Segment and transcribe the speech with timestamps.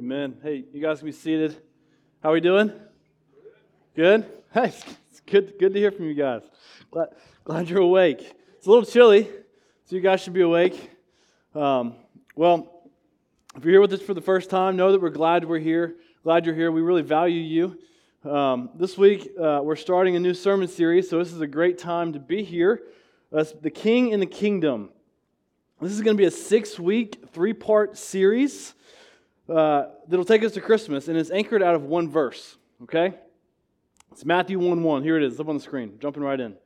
[0.00, 0.34] Amen.
[0.42, 1.54] Hey, you guys can be seated.
[2.22, 2.72] How are we doing?
[3.94, 4.24] Good?
[4.54, 4.72] Hey,
[5.10, 6.40] it's good, good to hear from you guys.
[6.90, 7.08] Glad,
[7.44, 8.34] glad you're awake.
[8.56, 9.28] It's a little chilly,
[9.84, 10.90] so you guys should be awake.
[11.54, 11.96] Um,
[12.34, 12.88] well,
[13.54, 15.96] if you're here with us for the first time, know that we're glad we're here.
[16.24, 16.72] Glad you're here.
[16.72, 17.78] We really value you.
[18.28, 21.76] Um, this week, uh, we're starting a new sermon series, so this is a great
[21.76, 22.84] time to be here.
[23.30, 24.88] That's the King and the Kingdom.
[25.78, 28.72] This is going to be a six week, three part series
[29.50, 33.14] uh, that'll take us to Christmas, and it's anchored out of one verse, okay?
[34.12, 35.02] It's Matthew 1 1.
[35.02, 36.56] Here it is, up on the screen, jumping right in.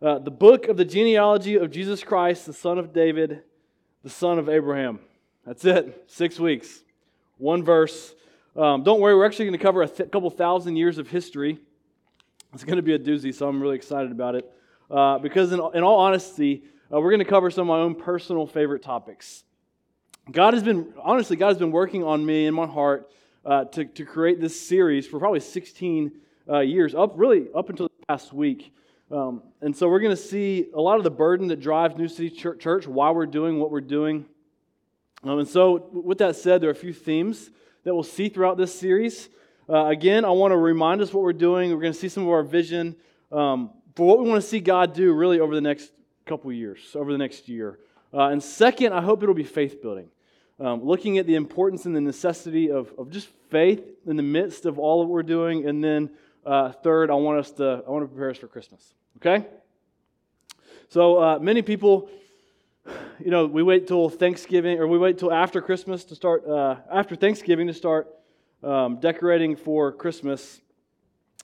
[0.00, 3.42] Uh, the book of the genealogy of Jesus Christ, the son of David,
[4.02, 5.00] the son of Abraham.
[5.44, 6.82] That's it, six weeks,
[7.36, 8.14] one verse.
[8.56, 11.58] Um, don't worry, we're actually going to cover a th- couple thousand years of history.
[12.54, 14.50] It's going to be a doozy, so I'm really excited about it.
[14.90, 17.94] Uh, because, in, in all honesty, uh, we're going to cover some of my own
[17.94, 19.44] personal favorite topics.
[20.30, 23.10] God has been, honestly, God has been working on me in my heart
[23.46, 26.12] uh, to, to create this series for probably 16
[26.50, 28.74] uh, years, up really up until the past week.
[29.10, 32.08] Um, and so we're going to see a lot of the burden that drives New
[32.08, 34.26] City Church, why we're doing what we're doing.
[35.24, 37.50] Um, and so, with that said, there are a few themes
[37.84, 39.30] that we'll see throughout this series.
[39.66, 41.72] Uh, again, I want to remind us what we're doing.
[41.72, 42.96] We're going to see some of our vision
[43.32, 45.90] um, for what we want to see God do really over the next
[46.26, 47.78] couple years, over the next year.
[48.12, 50.10] Uh, and second, I hope it'll be faith building
[50.60, 54.66] um, looking at the importance and the necessity of, of just faith in the midst
[54.66, 55.68] of all that we're doing.
[55.68, 56.10] And then
[56.44, 58.94] uh, third, I want us to I want to prepare us for Christmas.
[59.16, 59.46] Okay.
[60.88, 62.08] So uh, many people,
[63.18, 66.76] you know, we wait till Thanksgiving or we wait till after Christmas to start uh,
[66.92, 68.08] after Thanksgiving to start
[68.62, 70.60] um, decorating for Christmas.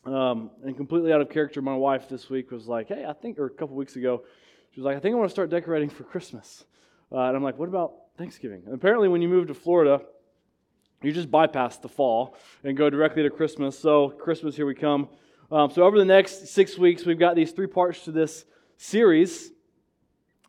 [0.07, 3.39] Um, and completely out of character, my wife this week was like, "Hey, I think,"
[3.39, 4.23] or a couple weeks ago,
[4.73, 6.65] she was like, "I think I want to start decorating for Christmas."
[7.11, 8.63] Uh, and I'm like, "What about Thanksgiving.
[8.67, 10.03] And apparently, when you move to Florida,
[11.03, 13.79] you just bypass the fall and go directly to Christmas.
[13.79, 15.09] So, Christmas, here we come.
[15.51, 18.45] Um, so, over the next six weeks, we've got these three parts to this
[18.77, 19.51] series.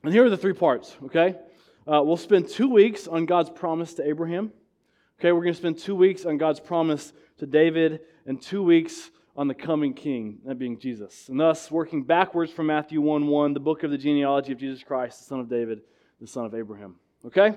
[0.03, 1.35] And here are the three parts, okay?
[1.87, 4.51] Uh, we'll spend two weeks on God's promise to Abraham.
[5.19, 9.09] Okay, we're going to spend two weeks on God's promise to David and two weeks
[9.35, 11.27] on the coming king, that being Jesus.
[11.29, 14.83] And thus, working backwards from Matthew 1 1, the book of the genealogy of Jesus
[14.83, 15.81] Christ, the son of David,
[16.21, 16.95] the son of Abraham.
[17.27, 17.55] Okay?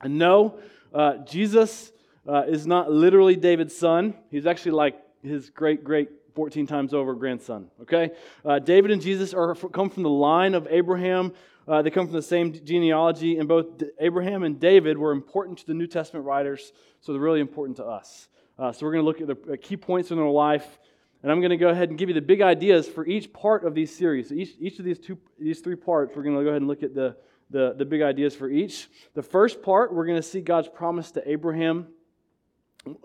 [0.00, 0.58] And no,
[0.92, 1.92] uh, Jesus
[2.28, 4.14] uh, is not literally David's son.
[4.30, 7.70] He's actually like his great, great 14 times over grandson.
[7.82, 8.10] Okay?
[8.44, 11.32] Uh, David and Jesus are, come from the line of Abraham.
[11.66, 13.66] Uh, they come from the same genealogy, and both
[13.98, 17.84] Abraham and David were important to the New Testament writers, so they're really important to
[17.84, 18.28] us.
[18.58, 20.78] Uh, so we're going to look at the key points in their life,
[21.22, 23.64] and I'm going to go ahead and give you the big ideas for each part
[23.64, 24.30] of these series.
[24.30, 26.82] Each, each of these two, these three parts, we're going to go ahead and look
[26.82, 27.16] at the
[27.50, 28.88] the, the big ideas for each.
[29.14, 31.88] The first part, we're going to see God's promise to Abraham.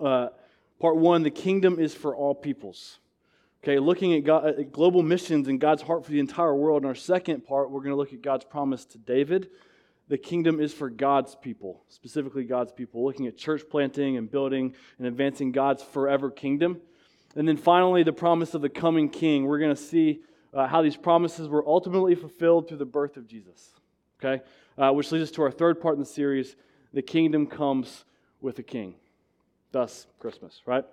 [0.02, 0.30] Uh,
[0.80, 3.00] part one, the kingdom is for all peoples.
[3.64, 6.84] Okay, looking at, God, at global missions and God's heart for the entire world.
[6.84, 9.50] In our second part, we're going to look at God's promise to David.
[10.08, 14.74] The kingdom is for God's people, specifically God's people, looking at church planting and building
[14.98, 16.82] and advancing God's forever kingdom.
[17.36, 19.46] And then finally, the promise of the coming king.
[19.46, 20.22] We're going to see
[20.54, 23.70] uh, how these promises were ultimately fulfilled through the birth of Jesus.
[24.24, 24.44] Okay?
[24.78, 26.56] Uh, which leads us to our third part in the series
[26.94, 28.06] the kingdom comes
[28.42, 28.96] with a king.
[29.72, 30.84] Thus, Christmas, right?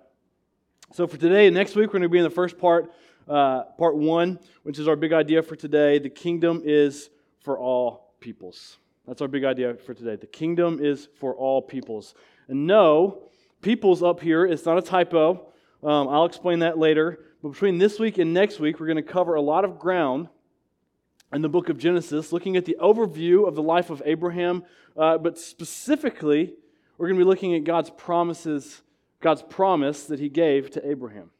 [0.93, 2.93] So for today and next week, we're going to be in the first part,
[3.27, 5.97] uh, part one, which is our big idea for today.
[5.99, 7.09] The kingdom is
[7.41, 8.77] for all peoples.
[9.07, 10.15] That's our big idea for today.
[10.15, 12.13] The kingdom is for all peoples.
[12.47, 13.23] And no,
[13.61, 15.47] peoples up here, it's not a typo.
[15.83, 17.19] Um, I'll explain that later.
[17.41, 20.29] But between this week and next week, we're going to cover a lot of ground
[21.33, 24.63] in the book of Genesis, looking at the overview of the life of Abraham,
[24.95, 26.53] uh, but specifically,
[26.97, 28.81] we're going to be looking at God's promises,
[29.21, 31.31] God's promise that He gave to Abraham.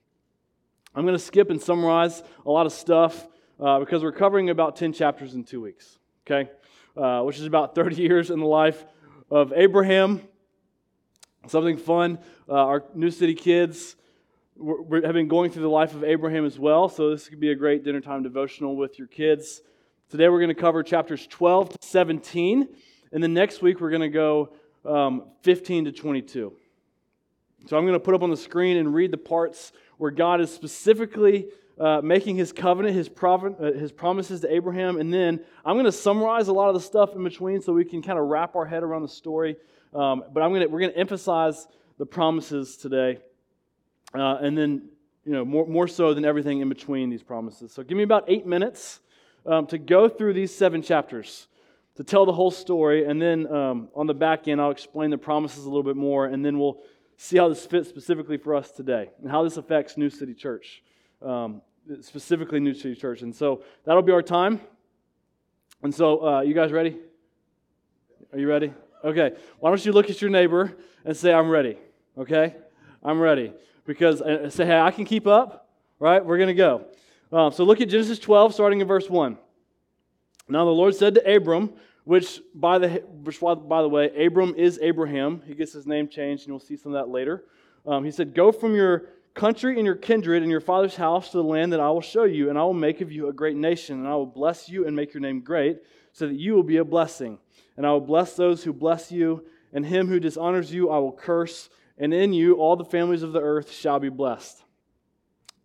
[0.94, 3.28] I'm going to skip and summarize a lot of stuff
[3.60, 6.50] uh, because we're covering about 10 chapters in two weeks, okay?
[6.96, 8.86] Uh, which is about 30 years in the life
[9.32, 10.22] of Abraham.
[11.48, 12.20] Something fun.
[12.50, 13.96] Uh, our New City kids
[14.60, 17.52] we have been going through the life of Abraham as well, so this could be
[17.52, 19.62] a great dinner time devotional with your kids.
[20.10, 22.70] Today we're going to cover chapters 12 to 17,
[23.12, 24.54] and then next week we're going to go
[24.86, 26.54] um, 15 to 22.
[27.66, 30.40] So I'm going to put up on the screen and read the parts where God
[30.40, 35.76] is specifically uh, making his covenant, his, uh, his promises to Abraham, and then I'm
[35.76, 38.28] going to summarize a lot of the stuff in between so we can kind of
[38.28, 39.58] wrap our head around the story.
[39.94, 41.68] Um, but I'm to, we're going to emphasize
[41.98, 43.18] the promises today,
[44.14, 44.88] uh, and then
[45.26, 47.74] you know more, more so than everything in between these promises.
[47.74, 49.02] So give me about eight minutes
[49.48, 51.48] um, to go through these seven chapters.
[51.96, 53.06] to tell the whole story.
[53.06, 56.28] And then um, on the back end, I'll explain the promises a little bit more.
[56.28, 56.78] And then we'll
[57.18, 60.84] see how this fits specifically for us today and how this affects New City Church,
[61.24, 61.62] um,
[62.02, 63.24] specifically New City Church.
[63.24, 64.62] And so that'll be our time.
[65.82, 66.98] And so, uh, you guys ready?
[68.32, 68.74] Are you ready?
[69.04, 69.32] Okay.
[69.60, 71.78] Why don't you look at your neighbor and say, I'm ready?
[72.18, 72.56] Okay?
[73.04, 73.54] I'm ready.
[73.86, 75.70] Because uh, say, hey, I can keep up,
[76.00, 76.24] right?
[76.24, 76.86] We're going to go.
[77.32, 79.38] Um, so look at Genesis 12, starting in verse 1.
[80.50, 81.74] Now the Lord said to Abram,
[82.06, 82.90] which by the,
[83.24, 85.42] which, by the way, Abram is Abraham.
[85.46, 87.44] He gets his name changed, and you'll see some of that later.
[87.86, 91.38] Um, he said, Go from your country and your kindred and your father's house to
[91.38, 93.58] the land that I will show you, and I will make of you a great
[93.58, 95.80] nation, and I will bless you and make your name great,
[96.14, 97.40] so that you will be a blessing.
[97.76, 101.12] And I will bless those who bless you, and him who dishonors you I will
[101.12, 104.64] curse, and in you all the families of the earth shall be blessed.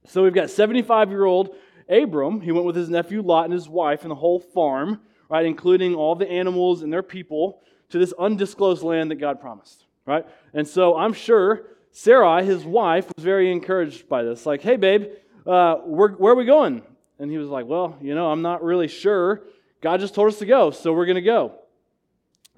[0.06, 1.54] So we've got 75 year old
[1.88, 2.40] Abram.
[2.40, 5.00] He went with his nephew Lot and his wife and the whole farm
[5.32, 9.86] right, including all the animals and their people, to this undisclosed land that God promised,
[10.04, 10.26] right?
[10.52, 14.44] And so I'm sure Sarai, his wife, was very encouraged by this.
[14.44, 15.06] Like, hey, babe,
[15.46, 16.82] uh, where, where are we going?
[17.18, 19.44] And he was like, well, you know, I'm not really sure.
[19.80, 21.54] God just told us to go, so we're going to go.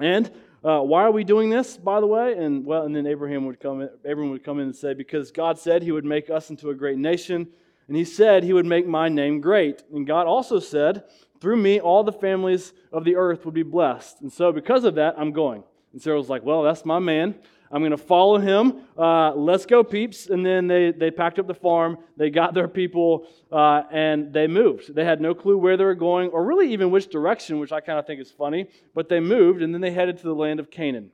[0.01, 0.29] And
[0.65, 2.33] uh, why are we doing this, by the way?
[2.33, 3.83] And well, and then Abraham would come.
[3.83, 6.71] In, Abraham would come in and say, because God said He would make us into
[6.71, 7.47] a great nation,
[7.87, 9.83] and He said He would make my name great.
[9.93, 11.05] And God also said
[11.41, 14.23] through me, all the families of the earth would be blessed.
[14.23, 15.65] And so, because of that, I'm going.
[15.93, 17.35] And Sarah was like, Well, that's my man.
[17.75, 18.83] I'm going to follow him.
[18.97, 20.29] Uh, let's go, peeps.
[20.29, 24.47] And then they, they packed up the farm, they got their people, uh, and they
[24.47, 24.95] moved.
[24.95, 27.81] They had no clue where they were going or really even which direction, which I
[27.81, 28.69] kind of think is funny.
[28.95, 31.11] But they moved, and then they headed to the land of Canaan.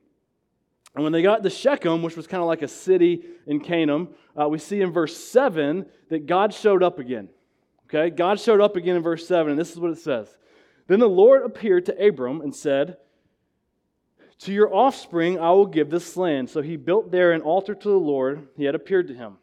[0.93, 4.09] And when they got to Shechem, which was kind of like a city in Canaan,
[4.39, 7.29] uh, we see in verse 7 that God showed up again.
[7.87, 10.37] Okay, God showed up again in verse 7, and this is what it says.
[10.85, 12.97] Then the Lord appeared to Abram and said,
[14.41, 16.49] To your offspring I will give this land.
[16.49, 18.47] So he built there an altar to the Lord.
[18.57, 19.37] He had appeared to him.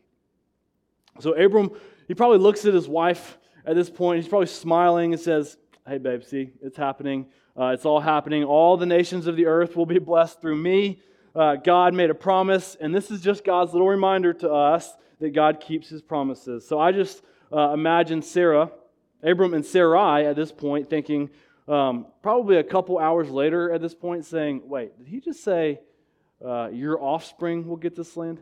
[1.20, 1.70] So Abram,
[2.06, 4.20] he probably looks at his wife at this point.
[4.20, 5.56] He's probably smiling and says,
[5.86, 7.26] Hey, babe, see, it's happening.
[7.58, 8.44] Uh, it's all happening.
[8.44, 11.00] All the nations of the earth will be blessed through me.
[11.34, 15.30] Uh, God made a promise, and this is just God's little reminder to us that
[15.30, 16.66] God keeps his promises.
[16.66, 17.22] So I just
[17.52, 18.70] uh, imagine Sarah,
[19.22, 21.30] Abram and Sarai at this point thinking,
[21.68, 25.80] um, probably a couple hours later at this point, saying, Wait, did he just say,
[26.44, 28.40] uh, Your offspring will get this land?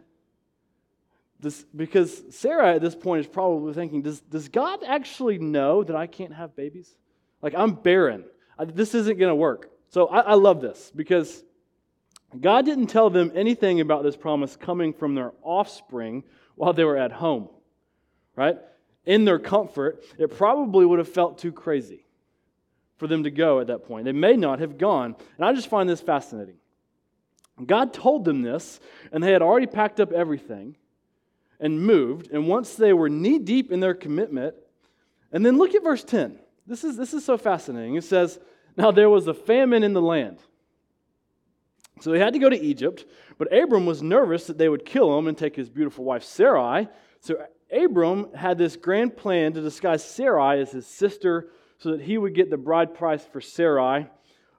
[1.40, 5.94] This, because Sarah at this point is probably thinking, does, does God actually know that
[5.94, 6.90] I can't have babies?
[7.42, 8.24] Like, I'm barren.
[8.58, 9.70] I, this isn't going to work.
[9.90, 11.44] So I, I love this because
[12.40, 16.24] God didn't tell them anything about this promise coming from their offspring
[16.54, 17.50] while they were at home,
[18.34, 18.56] right?
[19.06, 22.05] in their comfort, it probably would have felt too crazy
[22.96, 24.04] for them to go at that point.
[24.04, 25.16] They may not have gone.
[25.36, 26.56] And I just find this fascinating.
[27.64, 28.80] God told them this,
[29.12, 30.76] and they had already packed up everything
[31.58, 32.30] and moved.
[32.30, 34.54] And once they were knee deep in their commitment,
[35.32, 36.38] and then look at verse 10.
[36.66, 37.94] This is, this is so fascinating.
[37.94, 38.38] It says,
[38.76, 40.38] Now there was a famine in the land.
[42.00, 43.06] So they had to go to Egypt,
[43.38, 46.88] but Abram was nervous that they would kill him and take his beautiful wife Sarai.
[47.20, 51.48] So Abram had this grand plan to disguise Sarai as his sister
[51.78, 54.06] so that he would get the bride price for Sarai.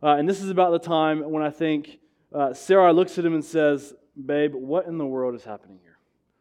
[0.01, 1.99] Uh, and this is about the time when I think
[2.33, 3.93] uh, Sarai looks at him and says,
[4.25, 5.97] Babe, what in the world is happening here?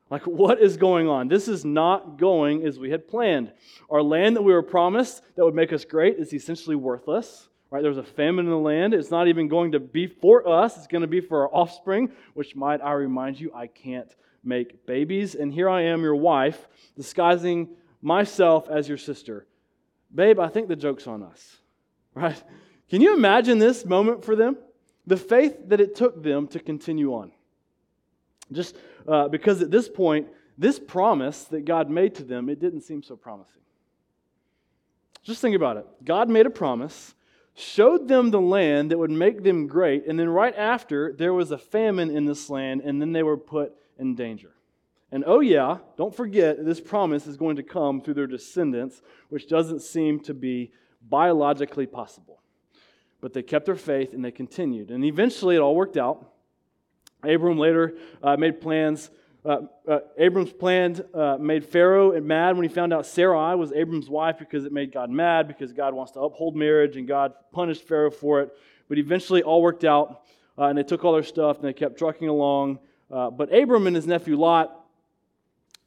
[0.09, 1.29] Like, what is going on?
[1.29, 3.53] This is not going as we had planned.
[3.91, 7.49] Our land that we were promised that would make us great is essentially worthless.
[7.71, 7.83] Right?
[7.83, 8.95] There's a famine in the land.
[8.95, 12.13] It's not even going to be for us, it's going to be for our offspring,
[12.35, 15.35] which might I remind you, I can't make babies.
[15.35, 17.69] And here I am, your wife, disguising
[18.01, 19.47] myself as your sister.
[20.17, 21.59] Babe, I think the joke's on us.
[22.15, 22.43] Right?
[22.89, 24.57] Can you imagine this moment for them?
[25.07, 27.31] The faith that it took them to continue on.
[28.51, 32.81] Just uh, because at this point, this promise that God made to them, it didn't
[32.81, 33.61] seem so promising.
[35.23, 35.87] Just think about it.
[36.05, 37.15] God made a promise,
[37.55, 41.51] showed them the land that would make them great, and then right after, there was
[41.51, 44.56] a famine in this land, and then they were put in danger.
[45.17, 49.49] And oh, yeah, don't forget, this promise is going to come through their descendants, which
[49.49, 50.73] doesn't seem to be
[51.09, 52.43] biologically possible.
[53.23, 54.91] But they kept their faith and they continued.
[54.91, 56.35] And eventually it all worked out.
[57.23, 59.09] Abram later uh, made plans.
[59.43, 64.11] Uh, uh, Abram's plan uh, made Pharaoh mad when he found out Sarai was Abram's
[64.11, 67.89] wife because it made God mad because God wants to uphold marriage and God punished
[67.89, 68.51] Pharaoh for it.
[68.91, 70.25] But eventually all worked out
[70.59, 72.81] uh, and they took all their stuff and they kept trucking along.
[73.11, 74.76] Uh, but Abram and his nephew Lot,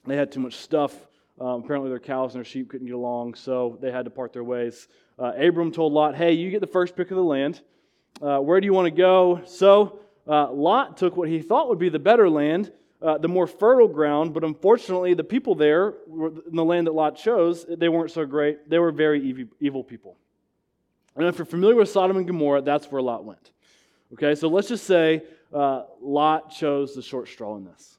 [0.05, 0.95] they had too much stuff.
[1.39, 4.33] Um, apparently, their cows and their sheep couldn't get along, so they had to part
[4.33, 4.87] their ways.
[5.17, 7.61] Uh, Abram told Lot, Hey, you get the first pick of the land.
[8.21, 9.41] uh, Where do you want to go?
[9.45, 13.47] So uh, Lot took what he thought would be the better land, uh, the more
[13.47, 18.11] fertile ground, but unfortunately, the people there in the land that Lot chose, they weren't
[18.11, 18.69] so great.
[18.69, 20.17] They were very evil, people.
[21.15, 23.51] And if you're familiar with Sodom and Gomorrah, that's where Lot went.
[24.13, 27.98] Okay, so let's just say uh, Lot chose the short straw in this.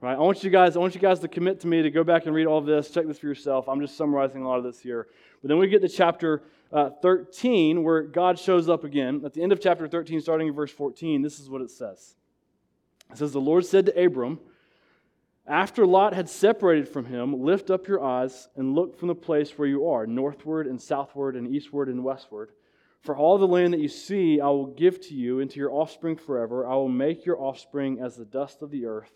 [0.00, 0.14] Right?
[0.14, 2.24] I want you guys, I want you guys to commit to me to go back
[2.24, 3.68] and read all of this, check this for yourself.
[3.68, 5.08] I'm just summarizing a lot of this here.
[5.42, 6.42] But then we get to chapter
[6.72, 9.22] uh, 13, where God shows up again.
[9.24, 12.14] At the end of chapter 13, starting in verse 14, this is what it says.
[13.10, 14.40] It says, The Lord said to Abram,
[15.46, 19.58] After Lot had separated from him, lift up your eyes and look from the place
[19.58, 22.52] where you are, northward and southward and eastward and westward.
[23.02, 25.72] For all the land that you see, I will give to you and to your
[25.72, 26.66] offspring forever.
[26.66, 29.12] I will make your offspring as the dust of the earth,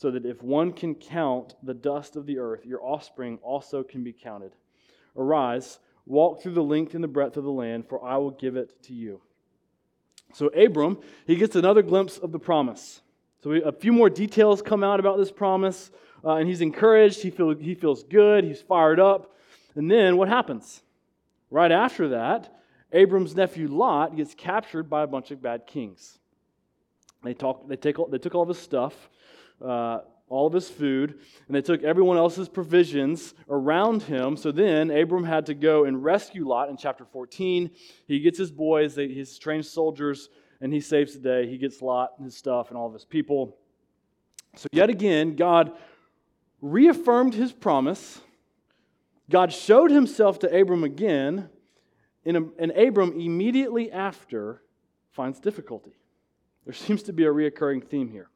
[0.00, 4.02] so that if one can count the dust of the earth, your offspring also can
[4.02, 4.50] be counted.
[5.14, 8.56] Arise, walk through the length and the breadth of the land, for I will give
[8.56, 9.20] it to you.
[10.32, 13.02] So, Abram, he gets another glimpse of the promise.
[13.44, 15.90] So, we, a few more details come out about this promise,
[16.24, 17.20] uh, and he's encouraged.
[17.20, 18.42] He, feel, he feels good.
[18.44, 19.36] He's fired up.
[19.74, 20.80] And then what happens?
[21.50, 22.58] Right after that,
[22.90, 26.18] Abram's nephew Lot gets captured by a bunch of bad kings.
[27.22, 29.10] They, talk, they, take, they took all of his stuff,
[29.64, 34.36] uh, all of his food, and they took everyone else's provisions around him.
[34.36, 37.70] So then Abram had to go and rescue Lot in chapter 14.
[38.06, 40.28] He gets his boys, they, his trained soldiers,
[40.60, 41.48] and he saves the day.
[41.48, 43.56] He gets Lot and his stuff and all of his people.
[44.56, 45.72] So, yet again, God
[46.60, 48.20] reaffirmed his promise.
[49.28, 51.48] God showed himself to Abram again
[52.24, 54.62] and, and Abram immediately after
[55.10, 55.96] finds difficulty.
[56.64, 58.29] There seems to be a reoccurring theme here.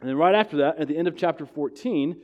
[0.00, 2.16] And then right after that, at the end of chapter 14,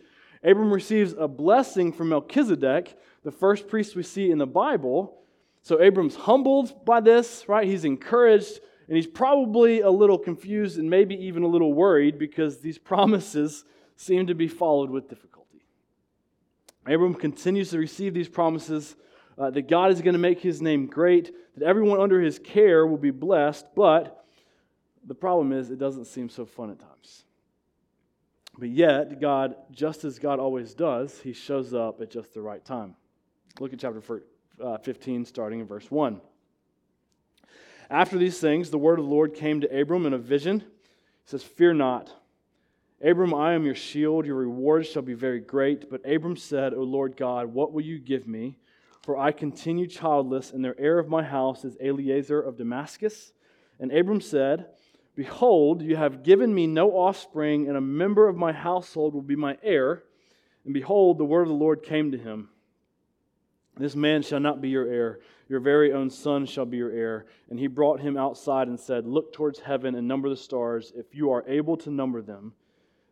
[0.42, 5.22] Abram receives a blessing from Melchizedek, the first priest we see in the Bible.
[5.62, 7.66] So Abram's humbled by this, right?
[7.66, 12.60] He's encouraged, and he's probably a little confused and maybe even a little worried because
[12.60, 13.64] these promises
[13.96, 15.64] seem to be followed with difficulty.
[16.86, 18.96] Abram continues to receive these promises
[19.38, 22.86] uh, that God is going to make his name great, that everyone under his care
[22.86, 24.24] will be blessed, but
[25.06, 27.23] the problem is it doesn't seem so fun at times.
[28.58, 32.64] But yet, God, just as God always does, he shows up at just the right
[32.64, 32.94] time.
[33.58, 34.22] Look at chapter
[34.62, 36.20] uh, 15, starting in verse 1.
[37.90, 40.60] After these things, the word of the Lord came to Abram in a vision.
[40.60, 40.66] He
[41.26, 42.10] says, Fear not.
[43.04, 44.24] Abram, I am your shield.
[44.24, 45.90] Your reward shall be very great.
[45.90, 48.58] But Abram said, O Lord God, what will you give me?
[49.02, 53.32] For I continue childless, and the heir of my house is Eliezer of Damascus.
[53.78, 54.66] And Abram said,
[55.16, 59.36] Behold, you have given me no offspring, and a member of my household will be
[59.36, 60.02] my heir.
[60.64, 62.48] And behold, the word of the Lord came to him
[63.76, 67.26] This man shall not be your heir, your very own son shall be your heir.
[67.48, 71.14] And he brought him outside and said, Look towards heaven and number the stars, if
[71.14, 72.54] you are able to number them.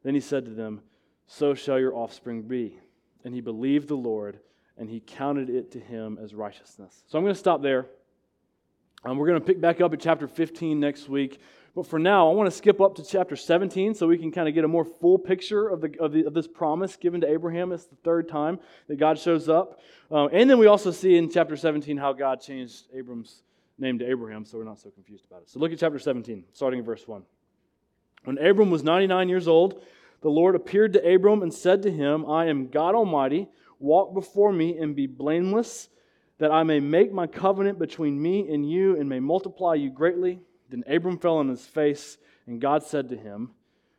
[0.02, 0.80] Then he said to them,
[1.26, 2.78] So shall your offspring be.
[3.24, 4.40] And he believed the Lord
[4.76, 7.04] and he counted it to him as righteousness.
[7.06, 7.86] So I'm going to stop there.
[9.04, 11.40] Um, we're going to pick back up at chapter 15 next week.
[11.74, 14.46] But for now, I want to skip up to chapter 17 so we can kind
[14.46, 17.30] of get a more full picture of, the, of, the, of this promise given to
[17.30, 17.72] Abraham.
[17.72, 19.80] It's the third time that God shows up.
[20.10, 23.42] Uh, and then we also see in chapter 17 how God changed Abram's
[23.78, 25.48] name to Abraham, so we're not so confused about it.
[25.48, 27.22] So look at chapter 17, starting in verse 1.
[28.24, 29.82] When Abram was 99 years old,
[30.20, 33.48] the Lord appeared to Abram and said to him, I am God Almighty
[33.82, 35.88] Walk before me and be blameless,
[36.38, 40.38] that I may make my covenant between me and you and may multiply you greatly.
[40.72, 43.50] Then Abram fell on his face, and God said to him,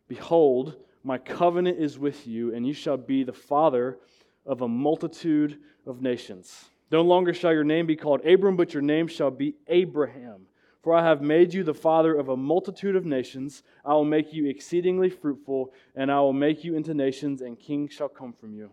[0.08, 4.00] Behold, my covenant is with you, and you shall be the father
[4.44, 6.66] of a multitude of nations.
[6.92, 10.48] No longer shall your name be called Abram, but your name shall be Abraham.
[10.82, 13.62] For I have made you the father of a multitude of nations.
[13.86, 17.94] I will make you exceedingly fruitful, and I will make you into nations, and kings
[17.94, 18.72] shall come from you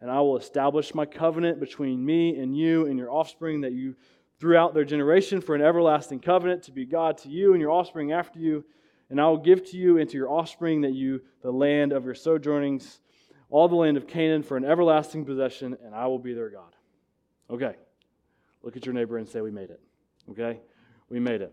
[0.00, 3.96] and I will establish my covenant between me and you and your offspring that you
[4.38, 8.12] throughout their generation for an everlasting covenant to be God to you and your offspring
[8.12, 8.64] after you.
[9.10, 12.04] And I will give to you and to your offspring that you the land of
[12.04, 13.00] your sojournings,
[13.50, 16.76] all the land of Canaan for an everlasting possession, and I will be their God.
[17.50, 17.74] Okay.
[18.62, 19.80] Look at your neighbor and say, We made it.
[20.30, 20.60] Okay?
[21.08, 21.52] We made it.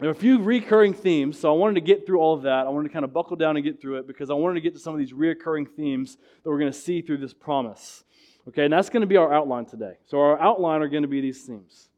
[0.00, 2.66] There are a few recurring themes, so I wanted to get through all of that.
[2.66, 4.62] I wanted to kind of buckle down and get through it because I wanted to
[4.62, 8.02] get to some of these recurring themes that we're going to see through this promise.
[8.50, 9.94] Okay, and that's going to be our outline today.
[10.06, 11.88] So, our outline are going to be these themes.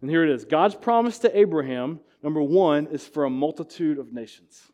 [0.00, 4.12] And here it is God's promise to Abraham, number one, is for a multitude of
[4.12, 4.70] nations.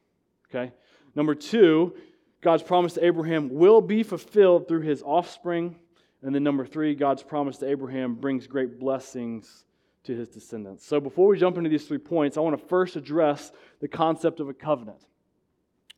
[0.48, 0.72] Okay?
[1.14, 1.94] Number two,
[2.42, 5.76] God's promise to Abraham will be fulfilled through his offspring.
[6.22, 9.64] And then number three, God's promise to Abraham brings great blessings
[10.04, 10.86] to his descendants.
[10.86, 13.50] So before we jump into these three points, I want to first address
[13.80, 15.04] the concept of a covenant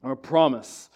[0.03, 0.89] or a promise.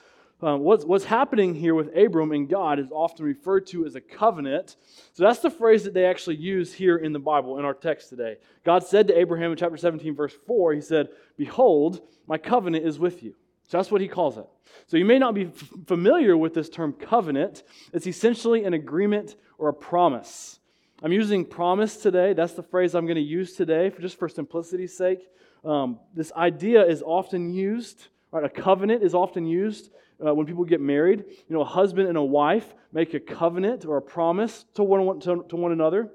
[0.44, 4.00] Um, what's, what's happening here with Abram and God is often referred to as a
[4.02, 4.76] covenant.
[5.14, 8.10] So that's the phrase that they actually use here in the Bible, in our text
[8.10, 8.36] today.
[8.62, 11.08] God said to Abraham in chapter 17, verse 4, He said,
[11.38, 13.34] Behold, my covenant is with you.
[13.68, 14.44] So that's what he calls it.
[14.86, 17.62] So you may not be f- familiar with this term covenant.
[17.94, 20.58] It's essentially an agreement or a promise.
[21.02, 22.34] I'm using promise today.
[22.34, 25.20] That's the phrase I'm going to use today, for just for simplicity's sake.
[25.64, 28.44] Um, this idea is often used, right?
[28.44, 29.88] A covenant is often used
[30.25, 31.25] uh, when people get married.
[31.28, 35.21] You know, a husband and a wife make a covenant or a promise to one,
[35.21, 36.11] to, to one another.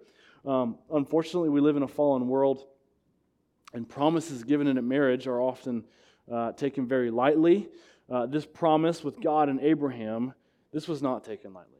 [0.46, 2.66] Um, unfortunately, we live in a fallen world,
[3.74, 5.84] and promises given in a marriage are often
[6.32, 7.70] uh, taken very lightly.
[8.10, 10.34] Uh, this promise with God and Abraham,
[10.72, 11.74] this was not taken lightly.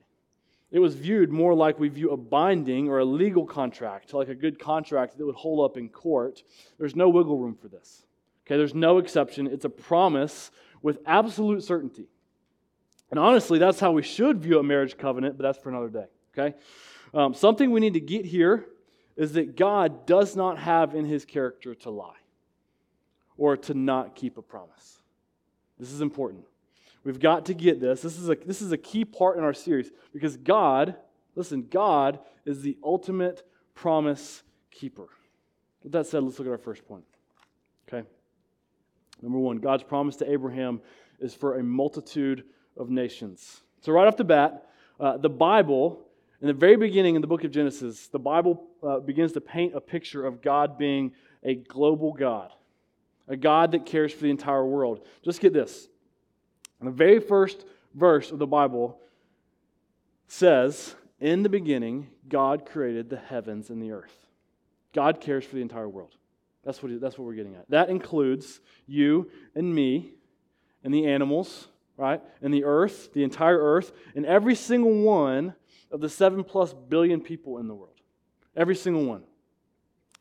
[0.72, 4.36] It was viewed more like we view a binding or a legal contract, like a
[4.36, 6.44] good contract that would hold up in court.
[6.78, 8.06] There's no wiggle room for this.
[8.46, 9.48] Okay, there's no exception.
[9.48, 10.52] It's a promise
[10.84, 12.08] with absolute certainty.
[13.12, 16.06] And honestly, that's how we should view a marriage covenant, but that's for another day.
[16.38, 16.58] Okay?
[17.14, 18.68] Um, something we need to get here
[19.18, 22.14] is that God does not have in his character to lie
[23.38, 25.00] or to not keep a promise.
[25.80, 26.44] This is important.
[27.04, 28.02] We've got to get this.
[28.02, 30.96] This is a, this is a key part in our series because God,
[31.36, 35.08] listen, God is the ultimate promise keeper.
[35.84, 37.06] With that said, let's look at our first point.
[37.88, 38.08] Okay?
[39.22, 40.82] Number one, God's promise to Abraham
[41.20, 42.44] is for a multitude
[42.80, 43.62] of nations.
[43.82, 44.70] So, right off the bat,
[45.00, 46.06] uh, the Bible,
[46.42, 49.76] in the very beginning in the book of Genesis, the Bible uh, begins to paint
[49.76, 51.12] a picture of God being
[51.44, 52.52] a global God,
[53.28, 55.06] a God that cares for the entire world.
[55.24, 55.88] Just get this.
[56.80, 59.00] In The very first verse of the Bible
[60.28, 64.16] says, In the beginning, God created the heavens and the earth.
[64.94, 66.16] God cares for the entire world.
[66.64, 67.70] That's what, that's what we're getting at.
[67.70, 70.14] That includes you and me
[70.84, 71.68] and the animals,
[72.00, 72.22] right?
[72.42, 75.54] And the earth, the entire earth, and every single one
[75.92, 78.00] of the seven plus billion people in the world.
[78.56, 79.24] Every single one.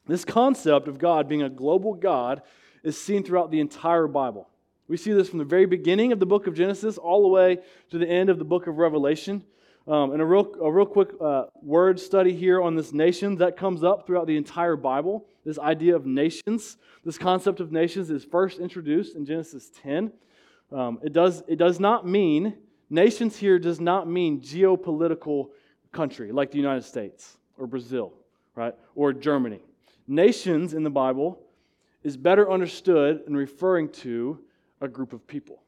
[0.07, 2.43] This concept of God being a global God
[2.83, 4.49] is seen throughout the entire Bible.
[4.89, 7.59] We see this from the very beginning of the book of Genesis all the way
[7.91, 9.45] to the end of the book of Revelation.
[9.87, 13.57] Um, and a real, a real quick uh, word study here on this nation that
[13.57, 15.27] comes up throughout the entire Bible.
[15.45, 20.13] This idea of nations, this concept of nations is first introduced in Genesis 10.
[20.73, 22.55] Um, it, does, it does not mean,
[22.91, 25.51] nations here does not mean geopolitical
[25.93, 28.13] country like the United States or Brazil,
[28.55, 28.75] right?
[28.95, 29.61] Or Germany.
[30.07, 31.41] Nations in the Bible
[32.03, 34.39] is better understood in referring to
[34.81, 35.63] a group of people,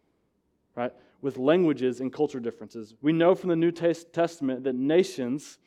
[0.75, 0.93] right?
[1.23, 2.95] with languages and culture differences.
[3.03, 5.59] We know from the New Testament that nations,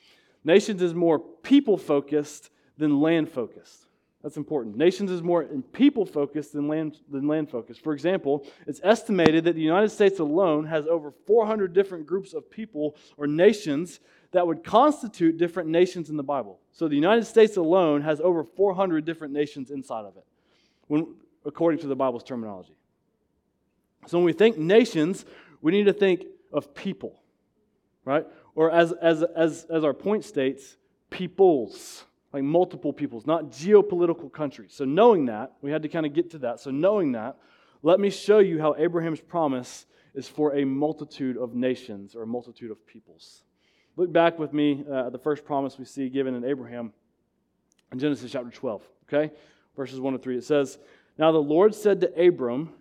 [0.43, 3.85] nations is more people focused than land focused.
[4.23, 4.77] That's important.
[4.77, 7.83] Nations is more people focused than land, than land focused.
[7.83, 12.49] For example, it's estimated that the United States alone has over 400 different groups of
[12.49, 13.99] people or nations
[14.31, 16.59] that would constitute different nations in the Bible.
[16.71, 20.25] So the United States alone has over 400 different nations inside of it,
[20.87, 22.75] when, according to the Bible's terminology.
[24.07, 25.25] So when we think nations,
[25.61, 27.21] we need to think of people,
[28.05, 28.25] right?
[28.55, 30.77] Or as, as, as, as our point states,
[31.09, 34.73] peoples, like multiple peoples, not geopolitical countries.
[34.73, 36.59] So knowing that, we had to kind of get to that.
[36.59, 37.37] So knowing that,
[37.83, 42.27] let me show you how Abraham's promise is for a multitude of nations or a
[42.27, 43.43] multitude of peoples.
[43.95, 46.91] Look back with me uh, at the first promise we see given in Abraham
[47.91, 49.31] in Genesis chapter 12, okay?
[49.75, 50.37] Verses 1 to 3.
[50.37, 50.79] It says,
[51.19, 52.73] Now the Lord said to Abram,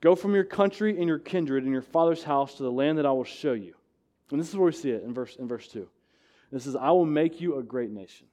[0.00, 3.06] Go from your country and your kindred and your father's house to the land that
[3.06, 3.74] I will show you.
[4.30, 5.86] And this is where we see it in verse, in verse 2.
[6.52, 8.26] It says, I will make you a great nation.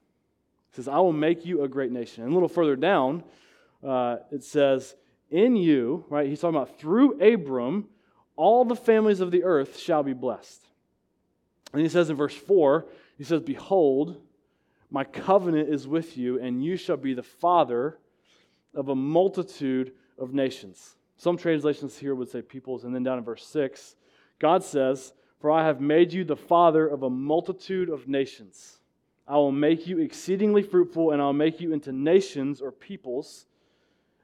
[0.71, 2.23] It says, I will make you a great nation.
[2.23, 3.23] And a little further down,
[3.85, 4.95] uh, it says,
[5.29, 6.27] In you, right?
[6.27, 7.87] He's talking about through Abram,
[8.35, 10.63] all the families of the earth shall be blessed.
[11.73, 12.85] And he says in verse 4,
[13.17, 14.21] he says, Behold,
[14.89, 17.97] my covenant is with you, and you shall be the father
[18.73, 20.95] of a multitude of nations.
[21.17, 22.83] Some translations here would say peoples.
[22.83, 23.95] And then down in verse 6,
[24.39, 28.76] God says, For I have made you the father of a multitude of nations.
[29.27, 33.45] I will make you exceedingly fruitful, and I'll make you into nations or peoples,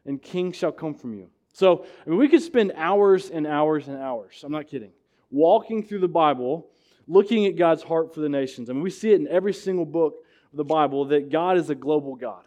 [0.05, 1.29] and kings shall come from you.
[1.51, 4.91] So, I mean, we could spend hours and hours and hours, I'm not kidding,
[5.29, 6.67] walking through the Bible,
[7.07, 8.69] looking at God's heart for the nations.
[8.69, 10.15] I mean, we see it in every single book
[10.51, 12.43] of the Bible that God is a global God.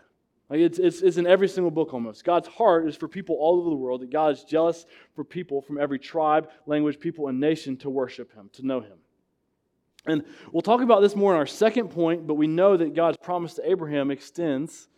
[0.49, 2.25] Like it's, it's, it's in every single book almost.
[2.25, 5.61] God's heart is for people all over the world, that God is jealous for people
[5.61, 8.99] from every tribe, language, people, and nation to worship Him, to know Him.
[10.07, 13.17] And we'll talk about this more in our second point, but we know that God's
[13.17, 14.89] promise to Abraham extends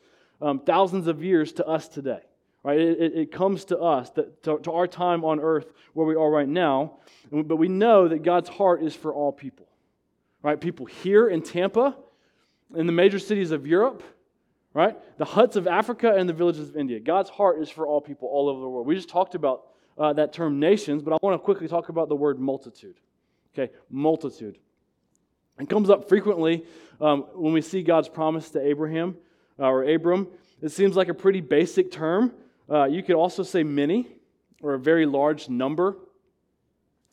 [0.41, 2.21] um, thousands of years to us today.
[2.63, 2.79] Right?
[2.79, 6.17] It, it, it comes to us, that, to, to our time on earth where we
[6.17, 6.99] are right now.
[7.31, 9.69] But we know that God's heart is for all people.
[10.43, 10.61] Right?
[10.61, 11.97] People here in Tampa,
[12.75, 14.03] in the major cities of Europe,
[14.75, 14.97] right?
[15.19, 17.01] The huts of Africa and the villages of India.
[17.01, 18.87] God's heart is for all people all over the world.
[18.87, 19.63] We just talked about
[19.97, 22.97] uh, that term nations, but I want to quickly talk about the word multitude.
[23.55, 24.59] Okay, multitude.
[25.59, 26.65] It comes up frequently
[27.01, 29.17] um, when we see God's promise to Abraham
[29.59, 30.29] uh, or Abram.
[30.63, 32.33] It seems like a pretty basic term.
[32.71, 34.07] Uh, you could also say many
[34.63, 35.97] or a very large number.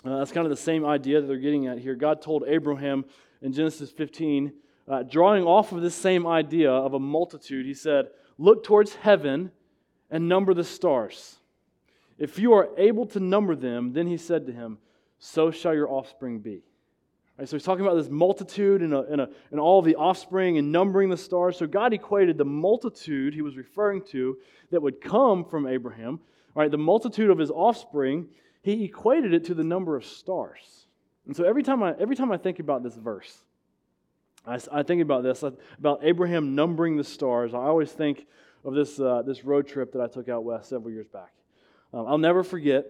[0.03, 1.95] Uh, that's kind of the same idea that they're getting at here.
[1.95, 3.05] God told Abraham
[3.41, 4.53] in Genesis 15,
[4.87, 9.51] uh, drawing off of this same idea of a multitude, he said, Look towards heaven
[10.11, 11.37] and number the stars.
[12.19, 14.77] If you are able to number them, then he said to him,
[15.17, 16.63] So shall your offspring be.
[17.37, 20.57] Right, so he's talking about this multitude and, a, and, a, and all the offspring
[20.57, 21.57] and numbering the stars.
[21.57, 24.37] So God equated the multitude he was referring to
[24.71, 26.21] that would come from Abraham,
[26.53, 28.27] right, the multitude of his offspring,
[28.61, 30.87] he equated it to the number of stars.
[31.27, 33.43] And so every time I, every time I think about this verse,
[34.45, 38.25] I, I think about this, about Abraham numbering the stars, I always think
[38.63, 41.33] of this, uh, this road trip that I took out west several years back.
[41.93, 42.85] Um, I'll never forget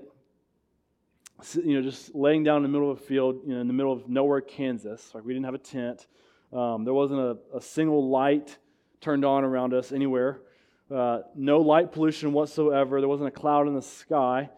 [1.54, 3.74] you know, just laying down in the middle of a field, you know, in the
[3.74, 5.14] middle of nowhere, Kansas.
[5.14, 6.08] Like we didn't have a tent.
[6.54, 8.58] Um, there wasn't a, a, single light
[9.02, 10.42] turned on around us anywhere.
[10.90, 13.02] Uh, no light pollution whatsoever.
[13.02, 14.50] There wasn't a cloud in the sky.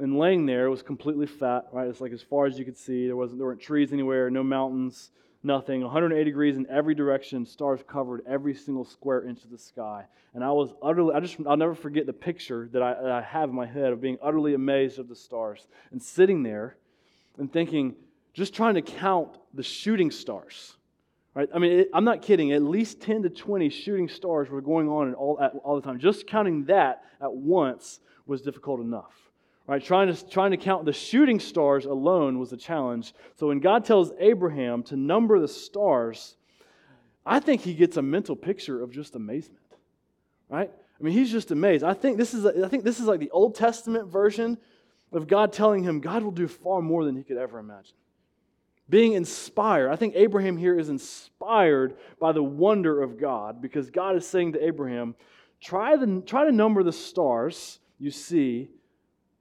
[0.00, 1.88] And laying there, was completely fat, right?
[1.88, 3.06] It's like as far as you could see.
[3.06, 5.10] There wasn't there weren't trees anywhere, no mountains,
[5.42, 5.82] nothing.
[5.82, 7.46] 180 degrees in every direction.
[7.46, 10.04] Stars covered every single square inch of the sky.
[10.34, 13.22] And I was utterly, I just, I'll never forget the picture that I, that I
[13.22, 16.76] have in my head of being utterly amazed of the stars and sitting there
[17.38, 17.94] and thinking,
[18.34, 20.76] just trying to count the shooting stars.
[21.34, 21.48] Right?
[21.54, 22.52] I mean, it, I'm not kidding.
[22.52, 25.98] At least 10 to 20 shooting stars were going on all, at, all the time.
[25.98, 29.12] Just counting that at once was difficult enough.
[29.68, 29.84] Right?
[29.84, 33.12] Trying to, trying to count the shooting stars alone was a challenge.
[33.36, 36.36] So when God tells Abraham to number the stars,
[37.26, 39.62] I think he gets a mental picture of just amazement.
[40.48, 40.70] Right?
[40.72, 41.84] I mean, he's just amazed.
[41.84, 44.56] I think this is, I think this is like the Old Testament version
[45.12, 47.94] of God telling him God will do far more than he could ever imagine.
[48.88, 49.90] Being inspired.
[49.90, 54.54] I think Abraham here is inspired by the wonder of God because God is saying
[54.54, 55.14] to Abraham,
[55.60, 58.70] try, the, try to number the stars you see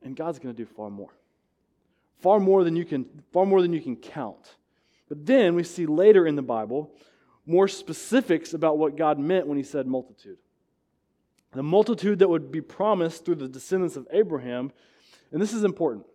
[0.07, 1.11] and God's going to do far more.
[2.19, 4.55] Far more than you can far more than you can count.
[5.09, 6.91] But then we see later in the Bible
[7.45, 10.37] more specifics about what God meant when he said multitude.
[11.53, 14.71] The multitude that would be promised through the descendants of Abraham,
[15.31, 16.05] and this is important.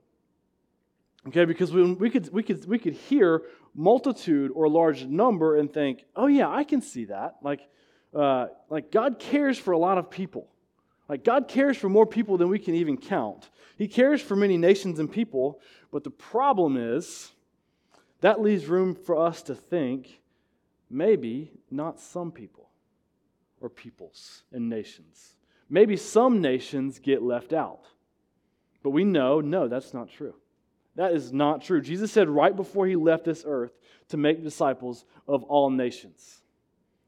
[1.28, 3.42] Okay, because we, we, could, we, could, we could hear
[3.74, 7.36] multitude or large number and think, oh, yeah, I can see that.
[7.42, 7.60] Like,
[8.14, 10.51] uh, like God cares for a lot of people.
[11.12, 13.50] Like, God cares for more people than we can even count.
[13.76, 17.32] He cares for many nations and people, but the problem is
[18.22, 20.22] that leaves room for us to think
[20.88, 22.70] maybe not some people
[23.60, 25.34] or peoples and nations.
[25.68, 27.84] Maybe some nations get left out.
[28.82, 30.36] But we know, no, that's not true.
[30.94, 31.82] That is not true.
[31.82, 33.72] Jesus said right before he left this earth
[34.08, 36.40] to make disciples of all nations.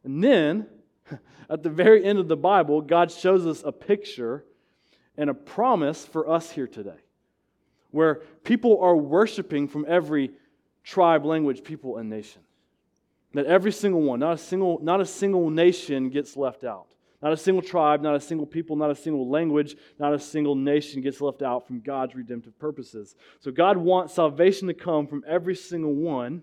[0.05, 0.67] And then,
[1.51, 4.45] at the very end of the Bible, God shows us a picture
[5.17, 6.99] and a promise for us here today,
[7.91, 10.33] where people are worshiping from every
[10.83, 12.43] tribe, language, people, and nation.
[13.35, 16.87] That every single one, not a single, not a single nation gets left out.
[17.25, 20.55] Not a single tribe, not a single people, not a single language, not a single
[20.55, 23.17] nation gets left out from God's redemptive purposes.
[23.41, 26.43] So God wants salvation to come from every single one.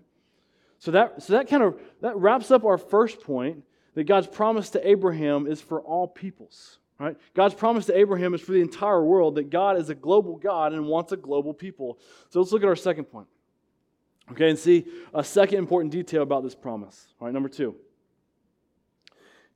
[0.80, 3.62] So that, so that kind of that wraps up our first point
[3.94, 6.78] that God's promise to Abraham is for all peoples.
[6.98, 7.16] Right?
[7.34, 10.72] God's promise to Abraham is for the entire world that God is a global God
[10.72, 11.98] and wants a global people.
[12.30, 13.26] So let's look at our second point.
[14.30, 17.08] Okay, and see a second important detail about this promise.
[17.20, 17.74] All right, number two.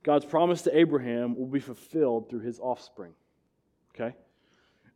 [0.03, 3.13] God's promise to Abraham will be fulfilled through his offspring.
[3.95, 4.15] Okay?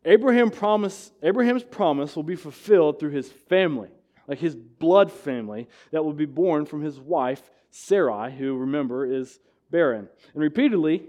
[0.06, 3.89] Abraham promise, Abraham's promise will be fulfilled through his family,
[4.27, 9.39] like his blood family that will be born from his wife, Sarai, who, remember, is
[9.71, 10.07] barren.
[10.34, 11.03] And repeatedly,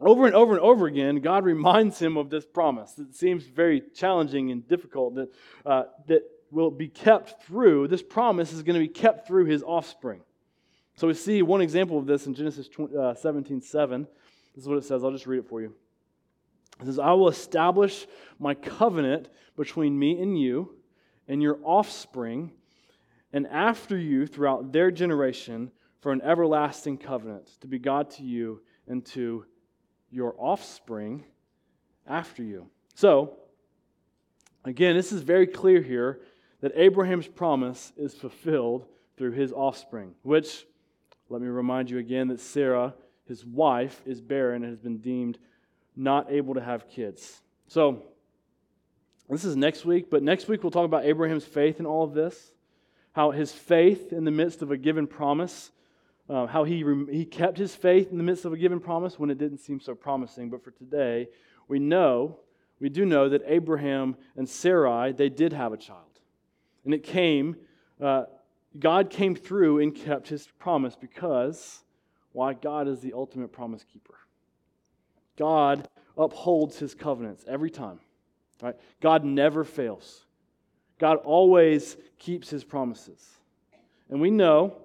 [0.00, 2.98] over and over and over again, God reminds him of this promise.
[2.98, 5.28] It seems very challenging and difficult that,
[5.66, 7.88] uh, that will be kept through.
[7.88, 10.20] This promise is going to be kept through his offspring.
[10.94, 14.06] So we see one example of this in Genesis 17 uh, 7.
[14.54, 15.04] This is what it says.
[15.04, 15.74] I'll just read it for you.
[16.80, 18.06] It says, I will establish
[18.38, 20.76] my covenant between me and you
[21.26, 22.52] and your offspring,
[23.32, 28.62] and after you throughout their generation for an everlasting covenant, to be God to you
[28.86, 29.44] and to
[30.10, 31.24] your offspring
[32.06, 32.68] after you.
[32.94, 33.36] So,
[34.64, 36.20] again, this is very clear here
[36.60, 38.86] that Abraham's promise is fulfilled
[39.16, 40.66] through his offspring, which,
[41.28, 42.94] let me remind you again, that Sarah,
[43.26, 45.38] his wife, is barren and has been deemed
[45.94, 47.42] not able to have kids.
[47.66, 48.04] So,
[49.28, 52.14] this is next week, but next week we'll talk about Abraham's faith in all of
[52.14, 52.52] this,
[53.18, 55.72] how his faith in the midst of a given promise,
[56.28, 59.28] uh, how he, he kept his faith in the midst of a given promise when
[59.28, 60.48] it didn't seem so promising.
[60.48, 61.26] But for today,
[61.66, 62.38] we know,
[62.78, 66.20] we do know that Abraham and Sarai, they did have a child.
[66.84, 67.56] And it came,
[68.00, 68.26] uh,
[68.78, 71.82] God came through and kept his promise because,
[72.30, 72.54] why?
[72.54, 74.14] God is the ultimate promise keeper.
[75.36, 77.98] God upholds his covenants every time.
[78.62, 78.76] Right?
[79.00, 80.24] God never fails.
[80.98, 83.26] God always keeps his promises.
[84.10, 84.76] And we know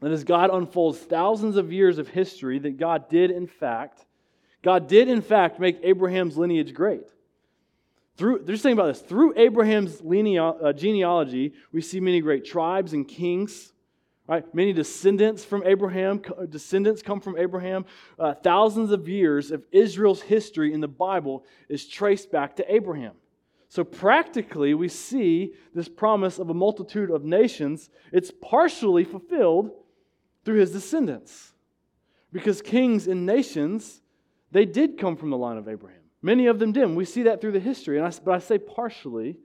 [0.00, 4.04] that as God unfolds thousands of years of history, that God did, in fact,
[4.62, 7.08] God did, in fact, make Abraham's lineage great.
[8.16, 9.00] Through, just think about this.
[9.00, 13.72] Through Abraham's uh, genealogy, we see many great tribes and kings
[14.26, 14.52] Right?
[14.52, 17.86] Many descendants from Abraham, descendants come from Abraham.
[18.18, 23.12] Uh, thousands of years of Israel's history in the Bible is traced back to Abraham.
[23.68, 27.90] So practically, we see this promise of a multitude of nations.
[28.12, 29.70] It's partially fulfilled
[30.44, 31.52] through his descendants,
[32.32, 34.00] because kings and nations
[34.52, 36.00] they did come from the line of Abraham.
[36.22, 36.88] Many of them did.
[36.88, 37.98] We see that through the history.
[37.98, 39.38] And I, but I say partially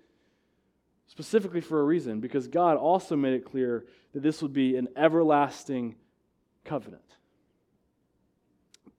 [1.07, 4.87] specifically for a reason, because God also made it clear that this would be an
[4.95, 5.95] everlasting
[6.63, 7.01] covenant.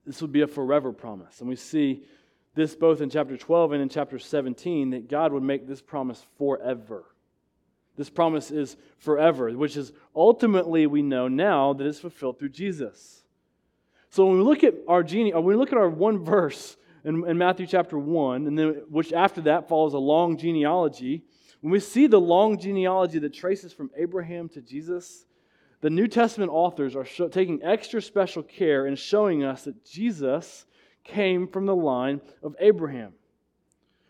[0.05, 1.39] This would be a forever promise.
[1.39, 2.03] And we see
[2.55, 6.25] this both in chapter 12 and in chapter 17 that God would make this promise
[6.37, 7.05] forever.
[7.95, 13.23] This promise is forever, which is ultimately we know now that it's fulfilled through Jesus.
[14.09, 16.77] So when we look at our gene, uh, when we look at our one verse
[17.03, 21.23] in, in Matthew chapter 1, and then which after that follows a long genealogy,
[21.61, 25.25] when we see the long genealogy that traces from Abraham to Jesus,
[25.81, 30.65] the New Testament authors are taking extra special care in showing us that Jesus
[31.03, 33.13] came from the line of Abraham,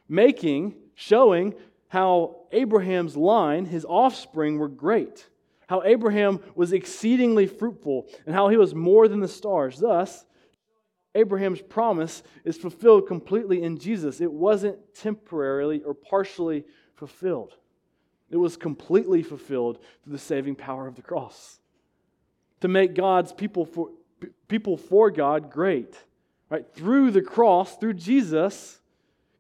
[0.08, 1.56] making, showing
[1.88, 5.28] how Abraham's line, his offspring, were great,
[5.68, 9.78] how Abraham was exceedingly fruitful, and how he was more than the stars.
[9.80, 10.26] Thus,
[11.16, 14.22] Abraham's promise is fulfilled completely in Jesus.
[14.22, 17.56] It wasn't temporarily or partially fulfilled.
[18.32, 21.60] It was completely fulfilled through the saving power of the cross.
[22.62, 23.90] To make God's people for,
[24.48, 25.96] people for God great.
[26.54, 26.72] Right?
[26.76, 28.80] Through the cross, through Jesus,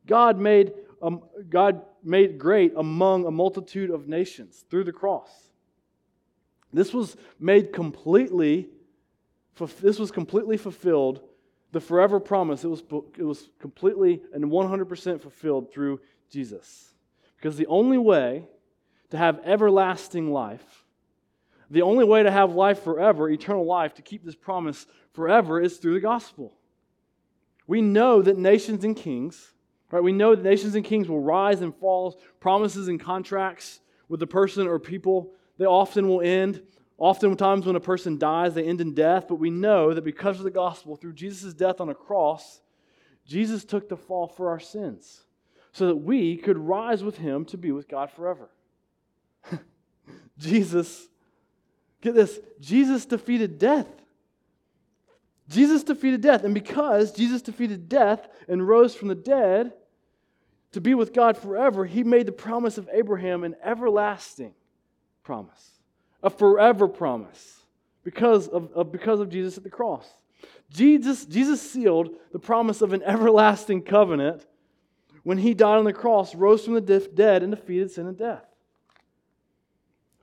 [0.07, 5.29] God made, um, God made great among a multitude of nations through the cross.
[6.73, 8.67] This was made completely,
[9.79, 11.21] this was completely fulfilled.
[11.71, 12.81] The forever promise, it was,
[13.15, 15.99] it was completely and 100% fulfilled through
[16.31, 16.95] Jesus.
[17.37, 18.47] Because the only way
[19.11, 20.83] to have everlasting life,
[21.69, 25.77] the only way to have life forever, eternal life, to keep this promise forever, is
[25.77, 26.55] through the gospel.
[27.67, 29.53] We know that nations and kings,
[29.91, 30.03] right?
[30.03, 32.19] We know that nations and kings will rise and fall.
[32.39, 36.61] Promises and contracts with a person or people, they often will end.
[36.97, 39.27] Oftentimes, when a person dies, they end in death.
[39.27, 42.61] But we know that because of the gospel, through Jesus' death on a cross,
[43.25, 45.23] Jesus took the fall for our sins
[45.71, 48.49] so that we could rise with him to be with God forever.
[50.37, 51.07] Jesus,
[52.01, 53.87] get this, Jesus defeated death.
[55.49, 56.43] Jesus defeated death.
[56.43, 59.73] And because Jesus defeated death and rose from the dead
[60.71, 64.53] to be with God forever, he made the promise of Abraham an everlasting
[65.23, 65.79] promise,
[66.21, 67.61] a forever promise
[68.03, 70.07] because of, of, because of Jesus at the cross.
[70.69, 74.45] Jesus, Jesus sealed the promise of an everlasting covenant
[75.23, 78.43] when he died on the cross, rose from the dead, and defeated sin and death.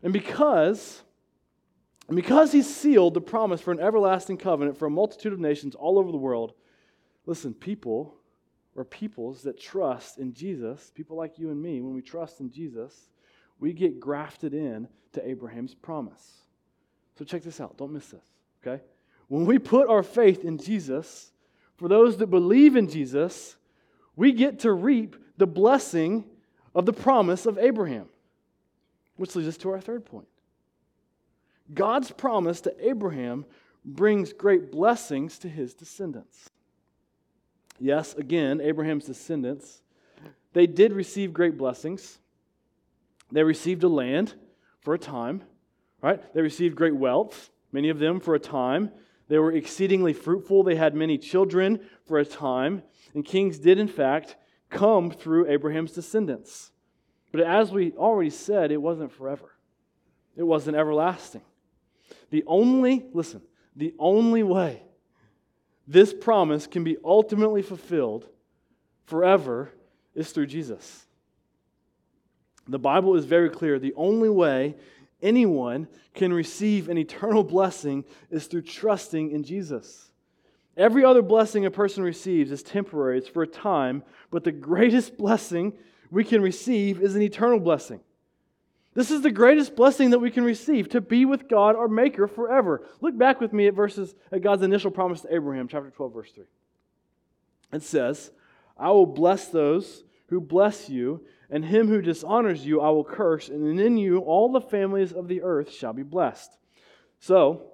[0.02, 1.02] And because,
[2.10, 5.76] and because he sealed the promise for an everlasting covenant for a multitude of nations
[5.76, 6.54] all over the world,
[7.24, 8.16] listen, people
[8.74, 12.50] or peoples that trust in Jesus, people like you and me, when we trust in
[12.50, 13.10] Jesus,
[13.60, 16.42] we get grafted in to Abraham's promise.
[17.16, 17.78] So check this out.
[17.78, 18.26] Don't miss this,
[18.66, 18.82] okay?
[19.28, 21.30] When we put our faith in Jesus,
[21.76, 23.54] for those that believe in Jesus,
[24.16, 26.24] we get to reap the blessing
[26.74, 28.08] of the promise of Abraham.
[29.14, 30.26] Which leads us to our third point.
[31.72, 33.44] God's promise to Abraham
[33.84, 36.50] brings great blessings to his descendants.
[37.78, 39.82] Yes, again, Abraham's descendants,
[40.52, 42.18] they did receive great blessings.
[43.32, 44.34] They received a land
[44.80, 45.42] for a time,
[46.02, 46.22] right?
[46.34, 48.90] They received great wealth, many of them for a time.
[49.28, 50.64] They were exceedingly fruitful.
[50.64, 52.82] They had many children for a time.
[53.14, 54.36] And kings did, in fact,
[54.70, 56.72] come through Abraham's descendants.
[57.30, 59.52] But as we already said, it wasn't forever,
[60.36, 61.42] it wasn't everlasting.
[62.30, 63.42] The only, listen,
[63.76, 64.82] the only way
[65.86, 68.28] this promise can be ultimately fulfilled
[69.06, 69.72] forever
[70.14, 71.06] is through Jesus.
[72.68, 73.78] The Bible is very clear.
[73.78, 74.76] The only way
[75.20, 80.10] anyone can receive an eternal blessing is through trusting in Jesus.
[80.76, 85.18] Every other blessing a person receives is temporary, it's for a time, but the greatest
[85.18, 85.72] blessing
[86.10, 88.00] we can receive is an eternal blessing.
[88.94, 92.26] This is the greatest blessing that we can receive to be with God, our Maker,
[92.26, 92.82] forever.
[93.00, 96.32] Look back with me at verses at God's initial promise to Abraham, chapter 12, verse
[96.32, 96.44] 3.
[97.72, 98.32] It says,
[98.76, 103.48] I will bless those who bless you, and him who dishonors you I will curse,
[103.48, 106.56] and in you all the families of the earth shall be blessed.
[107.20, 107.72] So,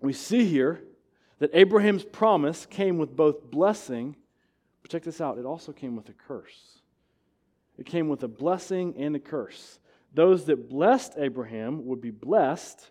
[0.00, 0.82] we see here
[1.38, 4.16] that Abraham's promise came with both blessing,
[4.82, 6.80] but check this out, it also came with a curse.
[7.78, 9.78] It came with a blessing and a curse.
[10.14, 12.90] Those that blessed Abraham would be blessed,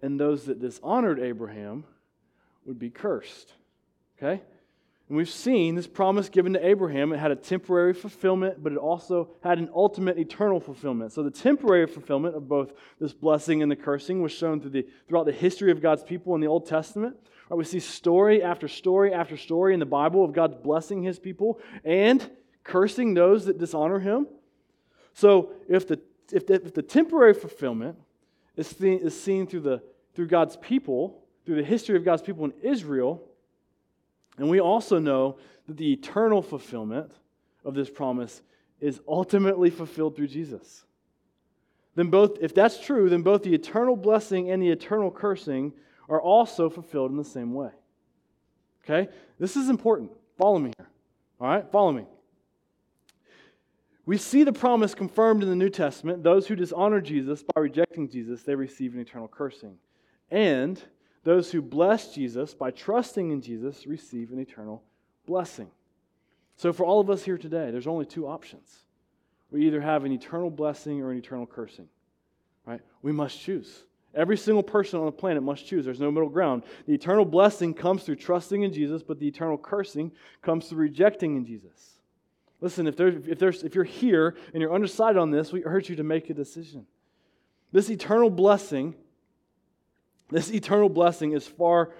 [0.00, 1.84] and those that dishonored Abraham
[2.64, 3.52] would be cursed.
[4.18, 4.42] Okay?
[5.08, 7.12] And we've seen this promise given to Abraham.
[7.12, 11.12] It had a temporary fulfillment, but it also had an ultimate eternal fulfillment.
[11.12, 14.86] So the temporary fulfillment of both this blessing and the cursing was shown through the,
[15.08, 17.16] throughout the history of God's people in the Old Testament.
[17.50, 21.18] Right, we see story after story after story in the Bible of God blessing his
[21.18, 22.30] people and
[22.64, 24.26] cursing those that dishonor him.
[25.12, 26.00] So if the,
[26.32, 27.96] if the, if the temporary fulfillment
[28.56, 29.82] is seen, is seen through, the,
[30.14, 33.22] through God's people, through the history of God's people in Israel,
[34.38, 37.12] and we also know that the eternal fulfillment
[37.64, 38.42] of this promise
[38.80, 40.84] is ultimately fulfilled through Jesus.
[41.94, 45.72] Then both if that's true, then both the eternal blessing and the eternal cursing
[46.08, 47.70] are also fulfilled in the same way.
[48.84, 49.10] Okay?
[49.38, 50.10] This is important.
[50.38, 50.88] Follow me here.
[51.40, 51.70] All right?
[51.70, 52.06] Follow me.
[54.04, 56.22] We see the promise confirmed in the New Testament.
[56.22, 59.78] Those who dishonor Jesus by rejecting Jesus, they receive an eternal cursing.
[60.30, 60.82] And
[61.24, 64.82] those who bless Jesus by trusting in Jesus receive an eternal
[65.26, 65.70] blessing.
[66.56, 68.84] So, for all of us here today, there's only two options.
[69.50, 71.88] We either have an eternal blessing or an eternal cursing.
[72.66, 72.80] Right?
[73.02, 73.84] We must choose.
[74.14, 75.84] Every single person on the planet must choose.
[75.84, 76.64] There's no middle ground.
[76.86, 80.12] The eternal blessing comes through trusting in Jesus, but the eternal cursing
[80.42, 81.91] comes through rejecting in Jesus.
[82.62, 85.90] Listen, if, there's, if, there's, if you're here and you're undecided on this, we urge
[85.90, 86.86] you to make a decision.
[87.72, 88.94] This eternal blessing
[90.32, 91.90] this eternal blessing is far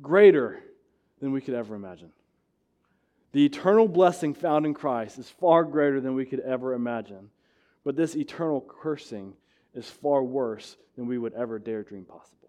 [0.00, 0.58] greater
[1.20, 2.10] than we could ever imagine.
[3.32, 7.28] The eternal blessing found in Christ is far greater than we could ever imagine.
[7.84, 9.34] But this eternal cursing
[9.74, 12.48] is far worse than we would ever dare dream possible.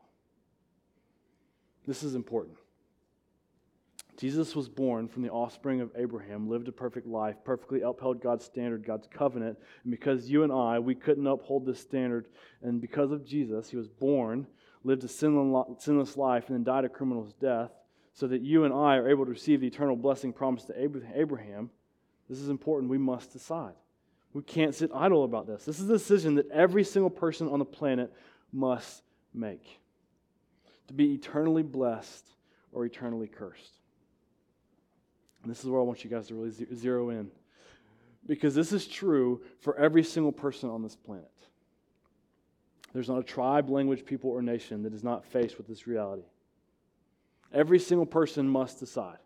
[1.85, 2.55] This is important.
[4.17, 8.45] Jesus was born from the offspring of Abraham, lived a perfect life, perfectly upheld God's
[8.45, 9.57] standard, God's covenant.
[9.83, 12.27] And because you and I, we couldn't uphold this standard,
[12.61, 14.47] and because of Jesus, he was born
[14.85, 17.71] lived a sinless life, and then died a criminal's death,
[18.13, 20.79] so that you and I are able to receive the eternal blessing promised to
[21.15, 21.71] Abraham,
[22.29, 22.89] this is important.
[22.89, 23.73] We must decide.
[24.33, 25.65] We can't sit idle about this.
[25.65, 28.13] This is a decision that every single person on the planet
[28.53, 29.79] must make
[30.87, 32.25] to be eternally blessed
[32.71, 33.79] or eternally cursed.
[35.45, 37.29] And this is where I want you guys to really zero in.
[38.25, 41.29] Because this is true for every single person on this planet.
[42.93, 46.23] There's not a tribe, language, people, or nation that is not faced with this reality.
[47.53, 49.19] Every single person must decide,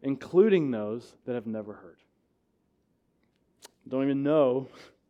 [0.00, 1.98] including those that have never heard.
[3.86, 4.66] Don't even know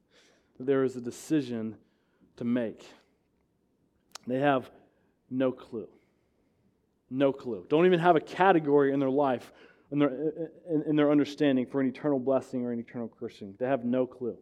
[0.59, 1.77] that there is a decision
[2.39, 2.85] to make.
[4.27, 4.69] They have
[5.31, 5.89] no clue.
[7.09, 7.65] No clue.
[7.69, 9.53] Don't even have a category in their life,
[9.91, 10.11] in their,
[10.71, 13.55] in, in their understanding for an eternal blessing or an eternal cursing.
[13.59, 14.37] They have no clue.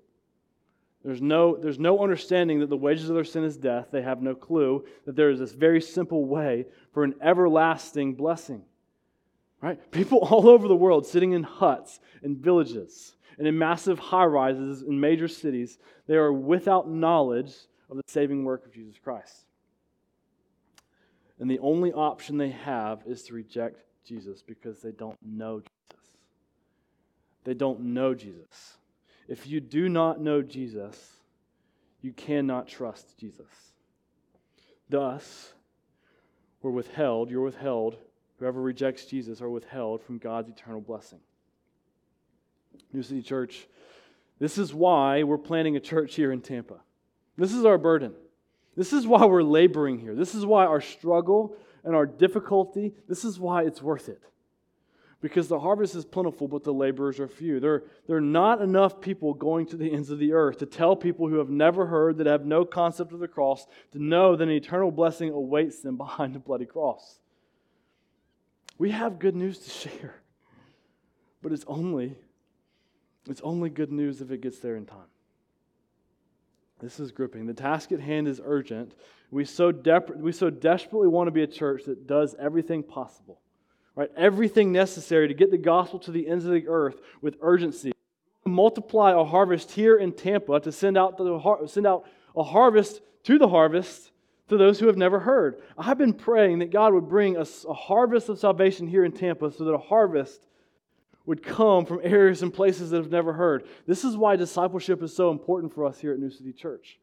[1.04, 3.88] There's no, there's no understanding that the wages of their sin is death.
[3.92, 8.62] They have no clue that there is this very simple way for an everlasting blessing.
[9.60, 9.78] Right?
[9.92, 14.82] People all over the world sitting in huts, in villages, and in massive high rises
[14.82, 15.78] in major cities,
[16.08, 17.54] they are without knowledge
[17.88, 19.46] of the saving work of Jesus Christ.
[21.38, 26.06] And the only option they have is to reject Jesus because they don't know Jesus.
[27.44, 28.78] They don't know Jesus.
[29.28, 31.12] If you do not know Jesus,
[32.02, 33.46] you cannot trust Jesus.
[34.88, 35.52] Thus,
[36.62, 37.96] we're withheld, you're withheld,
[38.38, 41.20] whoever rejects Jesus are withheld from God's eternal blessing.
[42.92, 43.66] New City Church,
[44.38, 46.80] this is why we're planning a church here in Tampa.
[47.36, 48.14] This is our burden.
[48.76, 50.14] This is why we're laboring here.
[50.14, 51.56] This is why our struggle
[51.86, 54.20] and our difficulty, this is why it's worth it.
[55.22, 57.60] Because the harvest is plentiful, but the laborers are few.
[57.60, 60.96] There, there are not enough people going to the ends of the earth to tell
[60.96, 64.42] people who have never heard, that have no concept of the cross, to know that
[64.42, 67.20] an eternal blessing awaits them behind the bloody cross.
[68.78, 70.16] We have good news to share,
[71.40, 72.16] but it's only,
[73.30, 75.08] it's only good news if it gets there in time.
[76.80, 77.46] This is gripping.
[77.46, 78.94] The task at hand is urgent.
[79.30, 83.40] We so, dep- we so desperately want to be a church that does everything possible,
[83.94, 84.10] right?
[84.16, 87.92] Everything necessary to get the gospel to the ends of the earth with urgency.
[88.44, 92.04] Multiply a harvest here in Tampa to send out, the har- send out
[92.36, 94.12] a harvest to the harvest
[94.48, 95.60] to those who have never heard.
[95.76, 99.50] I've been praying that God would bring a, a harvest of salvation here in Tampa
[99.50, 100.40] so that a harvest
[101.26, 103.66] would come from areas and places that have never heard.
[103.86, 106.98] This is why discipleship is so important for us here at New City Church.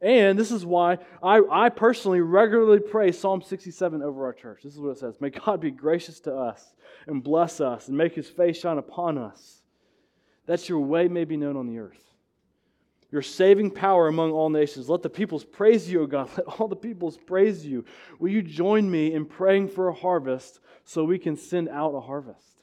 [0.00, 4.60] And this is why I, I personally regularly pray Psalm 67 over our church.
[4.62, 6.74] This is what it says May God be gracious to us
[7.06, 9.62] and bless us and make his face shine upon us,
[10.46, 12.04] that your way may be known on the earth.
[13.10, 14.88] Your saving power among all nations.
[14.88, 16.28] Let the peoples praise you, O God.
[16.36, 17.84] Let all the peoples praise you.
[18.18, 22.00] Will you join me in praying for a harvest so we can send out a
[22.00, 22.57] harvest?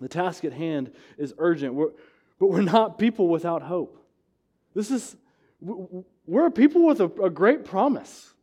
[0.00, 1.90] The task at hand is urgent, we're,
[2.38, 4.04] but we're not people without hope.
[4.74, 5.16] This is,
[5.60, 8.34] we're people with a, a great promise.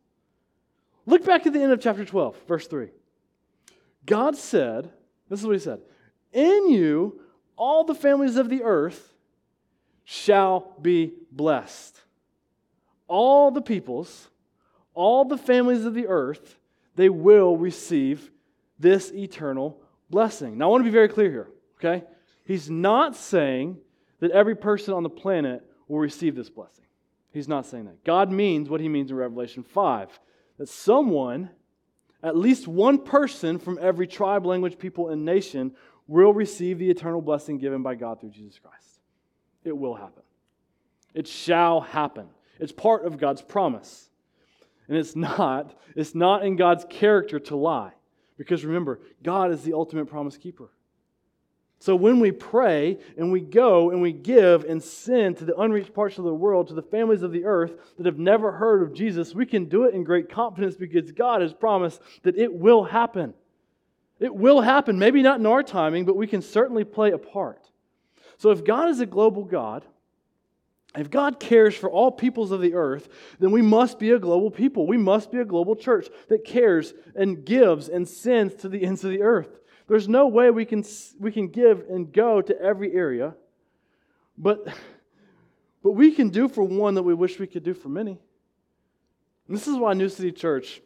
[1.06, 2.90] Look back at the end of chapter 12, verse 3.
[4.06, 4.90] God said,
[5.30, 5.82] this is what he said
[6.32, 7.22] In you,
[7.56, 9.14] all the families of the earth
[10.04, 12.00] shall be blessed.
[13.08, 14.30] All the peoples,
[14.94, 16.58] all the families of the earth,
[16.96, 18.32] they will receive
[18.80, 19.80] this eternal
[20.14, 20.60] blessing.
[20.60, 21.50] Now, I want to be very clear here,
[21.80, 22.06] okay?
[22.46, 23.78] He's not saying
[24.20, 26.86] that every person on the planet will receive this blessing.
[27.32, 28.04] He's not saying that.
[28.04, 30.20] God means what he means in Revelation 5
[30.60, 31.50] that someone,
[32.22, 35.76] at least one person from every tribe, language, people, and nation,
[36.08, 39.00] will receive the eternal blessing given by God through Jesus Christ.
[39.64, 40.22] It will happen.
[41.16, 42.28] It shall happen.
[42.60, 44.12] It's part of God's promise.
[44.88, 47.94] And it's not, it's not in God's character to lie.
[48.38, 50.72] Because remember, God is the ultimate promise keeper.
[51.80, 55.94] So when we pray and we go and we give and send to the unreached
[55.94, 58.94] parts of the world, to the families of the earth that have never heard of
[58.94, 62.86] Jesus, we can do it in great confidence because God has promised that it will
[62.86, 63.34] happen.
[64.20, 64.98] It will happen.
[64.98, 67.70] Maybe not in our timing, but we can certainly play a part.
[68.38, 69.84] So if God is a global God,
[70.96, 74.52] if God cares for all peoples of the earth, then we must be a global
[74.52, 74.86] people.
[74.86, 79.04] We must be a global church that cares and gives and sends to the ends
[79.04, 79.60] of the earth.
[79.88, 80.84] There's no way we can,
[81.20, 83.34] we can give and go to every area,
[84.38, 84.68] but,
[85.84, 88.20] but we can do for one that we wish we could do for many.
[89.48, 90.82] And this is why New City Church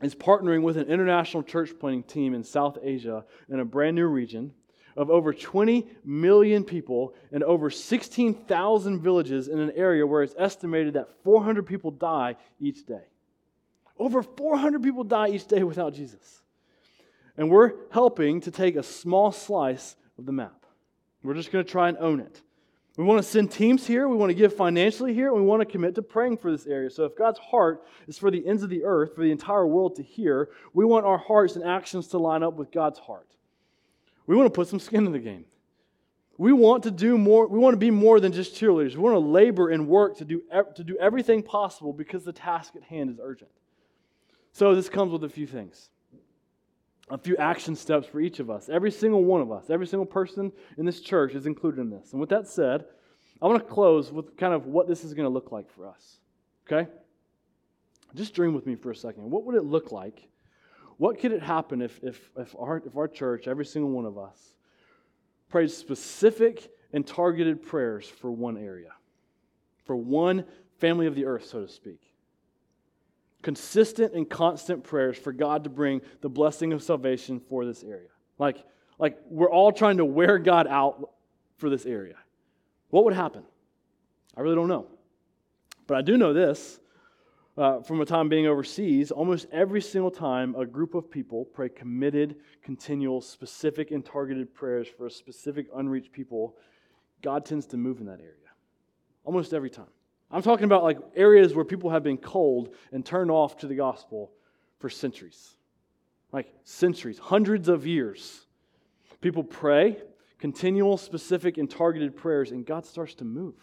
[0.00, 4.06] is partnering with an international church planting team in South Asia in a brand new
[4.06, 4.52] region
[4.96, 10.94] of over 20 million people and over 16,000 villages in an area where it's estimated
[10.94, 13.04] that 400 people die each day.
[13.98, 16.42] Over 400 people die each day without Jesus.
[17.36, 20.66] And we're helping to take a small slice of the map.
[21.22, 22.42] We're just going to try and own it.
[22.96, 24.08] We want to send teams here.
[24.08, 25.28] We want to give financially here.
[25.28, 26.90] And we want to commit to praying for this area.
[26.90, 29.94] So, if God's heart is for the ends of the earth, for the entire world
[29.96, 33.28] to hear, we want our hearts and actions to line up with God's heart.
[34.28, 35.46] We want to put some skin in the game.
[36.36, 38.94] We want to do more, we want to be more than just cheerleaders.
[38.94, 40.42] We want to labor and work to do,
[40.76, 43.50] to do everything possible because the task at hand is urgent.
[44.52, 45.88] So this comes with a few things.
[47.10, 48.68] A few action steps for each of us.
[48.68, 52.12] Every single one of us, every single person in this church is included in this.
[52.12, 52.84] And with that said,
[53.40, 55.86] I want to close with kind of what this is going to look like for
[55.88, 56.18] us.
[56.66, 56.88] Okay?
[58.14, 59.30] Just dream with me for a second.
[59.30, 60.28] What would it look like
[60.98, 64.18] what could it happen if, if, if, our, if our church, every single one of
[64.18, 64.54] us,
[65.48, 68.90] prayed specific and targeted prayers for one area,
[69.84, 70.44] for one
[70.78, 72.02] family of the earth, so to speak?
[73.42, 78.08] Consistent and constant prayers for God to bring the blessing of salvation for this area.
[78.38, 78.64] Like,
[78.98, 81.10] like we're all trying to wear God out
[81.56, 82.16] for this area.
[82.90, 83.44] What would happen?
[84.36, 84.86] I really don't know.
[85.86, 86.80] But I do know this
[87.58, 91.68] uh, from a time being overseas, almost every single time a group of people pray
[91.68, 96.56] committed, continual, specific, and targeted prayers for a specific unreached people,
[97.20, 98.34] God tends to move in that area.
[99.24, 99.88] Almost every time.
[100.30, 103.74] I'm talking about like areas where people have been cold and turned off to the
[103.74, 104.30] gospel
[104.78, 105.56] for centuries.
[106.30, 108.46] Like centuries, hundreds of years.
[109.20, 109.96] People pray,
[110.38, 113.56] continual, specific, and targeted prayers, and God starts to move.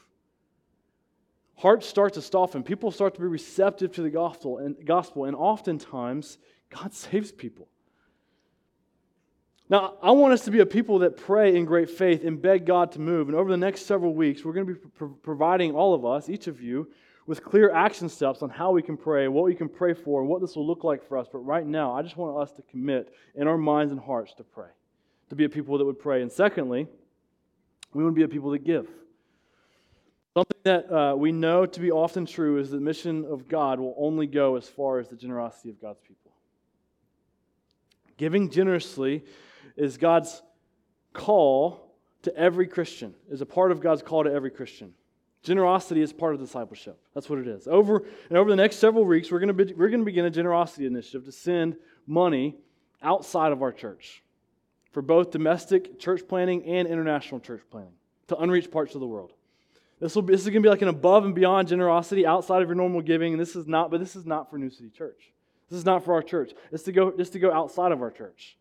[1.57, 2.63] Hearts start to soften.
[2.63, 6.37] People start to be receptive to the gospel, and gospel, and oftentimes
[6.69, 7.67] God saves people.
[9.67, 12.65] Now, I want us to be a people that pray in great faith and beg
[12.65, 13.29] God to move.
[13.29, 16.29] And over the next several weeks, we're going to be pro- providing all of us,
[16.29, 16.87] each of you,
[17.25, 20.29] with clear action steps on how we can pray, what we can pray for, and
[20.29, 21.27] what this will look like for us.
[21.31, 24.43] But right now, I just want us to commit in our minds and hearts to
[24.43, 24.69] pray,
[25.29, 26.21] to be a people that would pray.
[26.21, 26.87] And secondly,
[27.93, 28.87] we want to be a people that give.
[30.35, 33.95] Something that uh, we know to be often true is the mission of God will
[33.97, 36.33] only go as far as the generosity of God's people.
[38.17, 39.23] Giving generously
[39.77, 40.41] is God's
[41.13, 41.89] call
[42.23, 44.93] to every Christian, is a part of God's call to every Christian.
[45.41, 46.99] Generosity is part of discipleship.
[47.13, 47.65] That's what it is.
[47.65, 50.25] Over and over the next several weeks, we're going to be, we're going to begin
[50.25, 51.77] a generosity initiative to send
[52.07, 52.57] money
[53.01, 54.21] outside of our church
[54.91, 57.93] for both domestic church planting and international church planting
[58.27, 59.31] to unreached parts of the world.
[60.05, 62.61] This, will be, this is going to be like an above and beyond generosity outside
[62.61, 63.89] of your normal giving, and this is not.
[63.89, 65.33] But this is not for New City Church.
[65.67, 66.51] This is not for our church.
[66.71, 68.55] It's to go just to go outside of our church.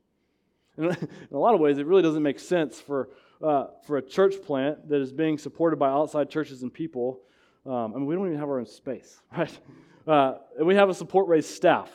[0.79, 3.11] And in a lot of ways, it really doesn't make sense for,
[3.43, 7.21] uh, for a church plant that is being supported by outside churches and people.
[7.67, 9.59] Um, I mean, we don't even have our own space, right?
[10.07, 11.91] Uh, and we have a support raised staff.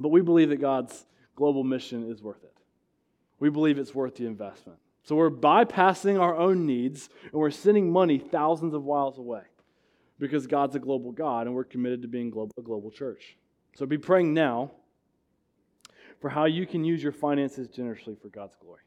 [0.00, 1.06] But we believe that God's
[1.36, 2.54] global mission is worth it.
[3.38, 4.80] We believe it's worth the investment.
[5.06, 9.42] So we're bypassing our own needs and we're sending money thousands of miles away
[10.18, 13.36] because God's a global God and we're committed to being a global church.
[13.76, 14.72] So be praying now
[16.20, 18.82] for how you can use your finances generously for God's glory.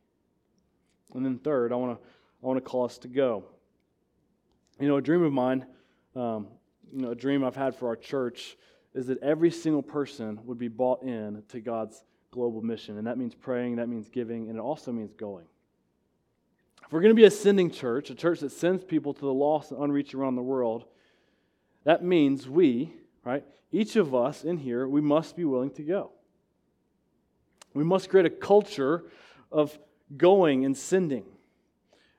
[1.14, 2.06] And then third, I want to
[2.44, 3.46] I want to call us to go.
[4.78, 5.66] You know, a dream of mine,
[6.18, 6.48] um,
[6.94, 8.58] you know, a dream I've had for our church
[8.94, 13.18] is that every single person would be bought in to God's global mission, and that
[13.18, 15.46] means praying, that means giving, and it also means going.
[16.90, 19.32] If we're going to be a sending church, a church that sends people to the
[19.32, 20.86] lost and unreached around the world,
[21.84, 22.92] that means we,
[23.24, 26.10] right, each of us in here, we must be willing to go.
[27.76, 29.04] We must create a culture
[29.52, 29.78] of
[30.18, 31.26] going and sending.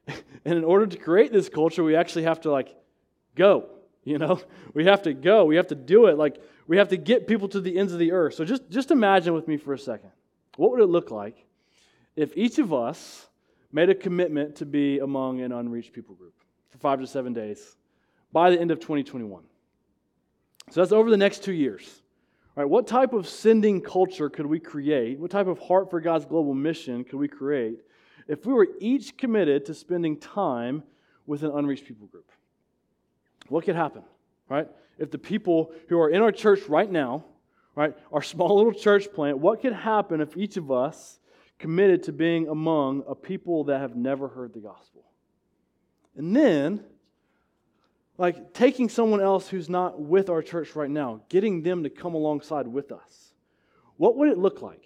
[0.44, 2.72] And in order to create this culture, we actually have to like
[3.34, 3.70] go,
[4.04, 4.40] you know?
[4.72, 5.46] We have to go.
[5.46, 6.16] We have to do it.
[6.16, 8.34] Like we have to get people to the ends of the earth.
[8.34, 10.10] So just just imagine with me for a second.
[10.56, 11.44] What would it look like
[12.14, 13.26] if each of us
[13.72, 16.34] made a commitment to be among an unreached people group
[16.70, 17.76] for 5 to 7 days
[18.32, 19.42] by the end of 2021?
[20.70, 22.02] So that's over the next 2 years.
[22.56, 25.20] Right, what type of sending culture could we create?
[25.20, 27.78] What type of heart for God's global mission could we create
[28.26, 30.82] if we were each committed to spending time
[31.26, 32.28] with an unreached people group?
[33.48, 34.02] What could happen,
[34.48, 34.68] right?
[34.98, 37.24] If the people who are in our church right now,
[37.76, 41.19] right, our small little church plant, what could happen if each of us
[41.60, 45.04] committed to being among a people that have never heard the gospel?
[46.16, 46.82] And then
[48.20, 52.14] like taking someone else who's not with our church right now, getting them to come
[52.14, 53.32] alongside with us.
[53.96, 54.84] What would it look like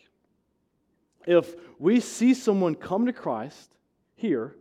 [1.26, 3.74] if we see someone come to Christ
[4.14, 4.54] here,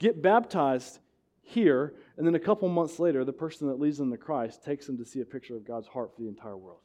[0.00, 0.98] get baptized
[1.42, 4.86] here, and then a couple months later, the person that leads them to Christ takes
[4.86, 6.80] them to see a picture of God's heart for the entire world?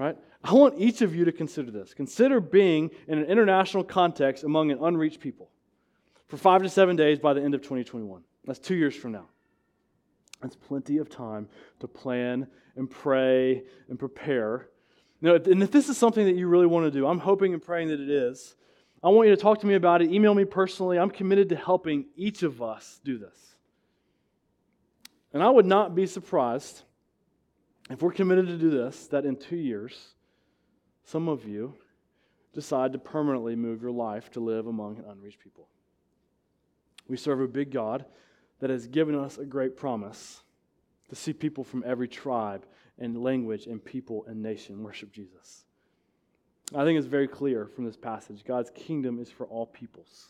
[0.00, 0.16] Right?
[0.42, 1.92] I want each of you to consider this.
[1.92, 5.50] Consider being in an international context among an unreached people
[6.26, 8.22] for five to seven days by the end of 2021.
[8.46, 9.26] That's two years from now.
[10.40, 12.46] That's plenty of time to plan
[12.76, 14.70] and pray and prepare.
[15.20, 17.62] Now, and if this is something that you really want to do, I'm hoping and
[17.62, 18.54] praying that it is.
[19.02, 20.10] I want you to talk to me about it.
[20.10, 20.98] Email me personally.
[20.98, 23.36] I'm committed to helping each of us do this.
[25.34, 26.84] And I would not be surprised
[27.90, 30.14] if we're committed to do this, that in two years,
[31.04, 31.74] some of you
[32.52, 35.68] decide to permanently move your life to live among unreached people.
[37.08, 38.04] We serve a big God
[38.60, 40.42] that has given us a great promise
[41.08, 42.64] to see people from every tribe
[42.98, 45.64] and language and people and nation worship Jesus.
[46.74, 50.26] I think it's very clear from this passage God's kingdom is for all peoples.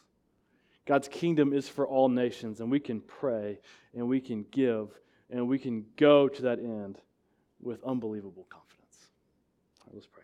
[0.87, 3.61] God's kingdom is for all nations, and we can pray
[3.95, 4.89] and we can give
[5.29, 6.99] and we can go to that end
[7.63, 9.09] with unbelievable confidence.
[9.93, 10.23] Let's pray.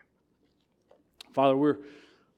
[1.32, 1.78] Father, we're,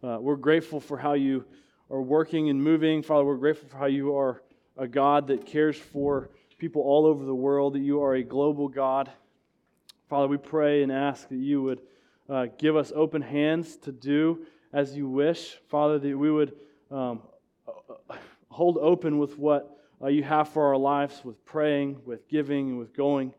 [0.03, 1.45] uh, we're grateful for how you
[1.91, 3.03] are working and moving.
[3.03, 4.43] Father, we're grateful for how you are
[4.77, 8.69] a God that cares for people all over the world, that you are a global
[8.69, 9.11] God.
[10.09, 11.81] Father, we pray and ask that you would
[12.29, 15.57] uh, give us open hands to do as you wish.
[15.69, 16.55] Father, that we would
[16.91, 17.23] um,
[18.49, 22.79] hold open with what uh, you have for our lives, with praying, with giving, and
[22.79, 23.33] with going.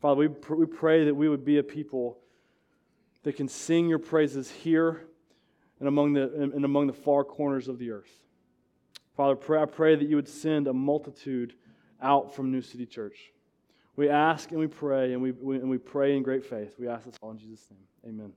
[0.00, 2.18] Father, we, pr- we pray that we would be a people
[3.24, 5.04] that can sing your praises here
[5.80, 8.10] and among the, and among the far corners of the earth.
[9.16, 11.54] Father, pray, I pray that you would send a multitude
[12.00, 13.32] out from New City Church.
[13.96, 16.74] We ask and we pray, and we, we, and we pray in great faith.
[16.78, 18.14] We ask this all in Jesus' name.
[18.14, 18.32] Amen.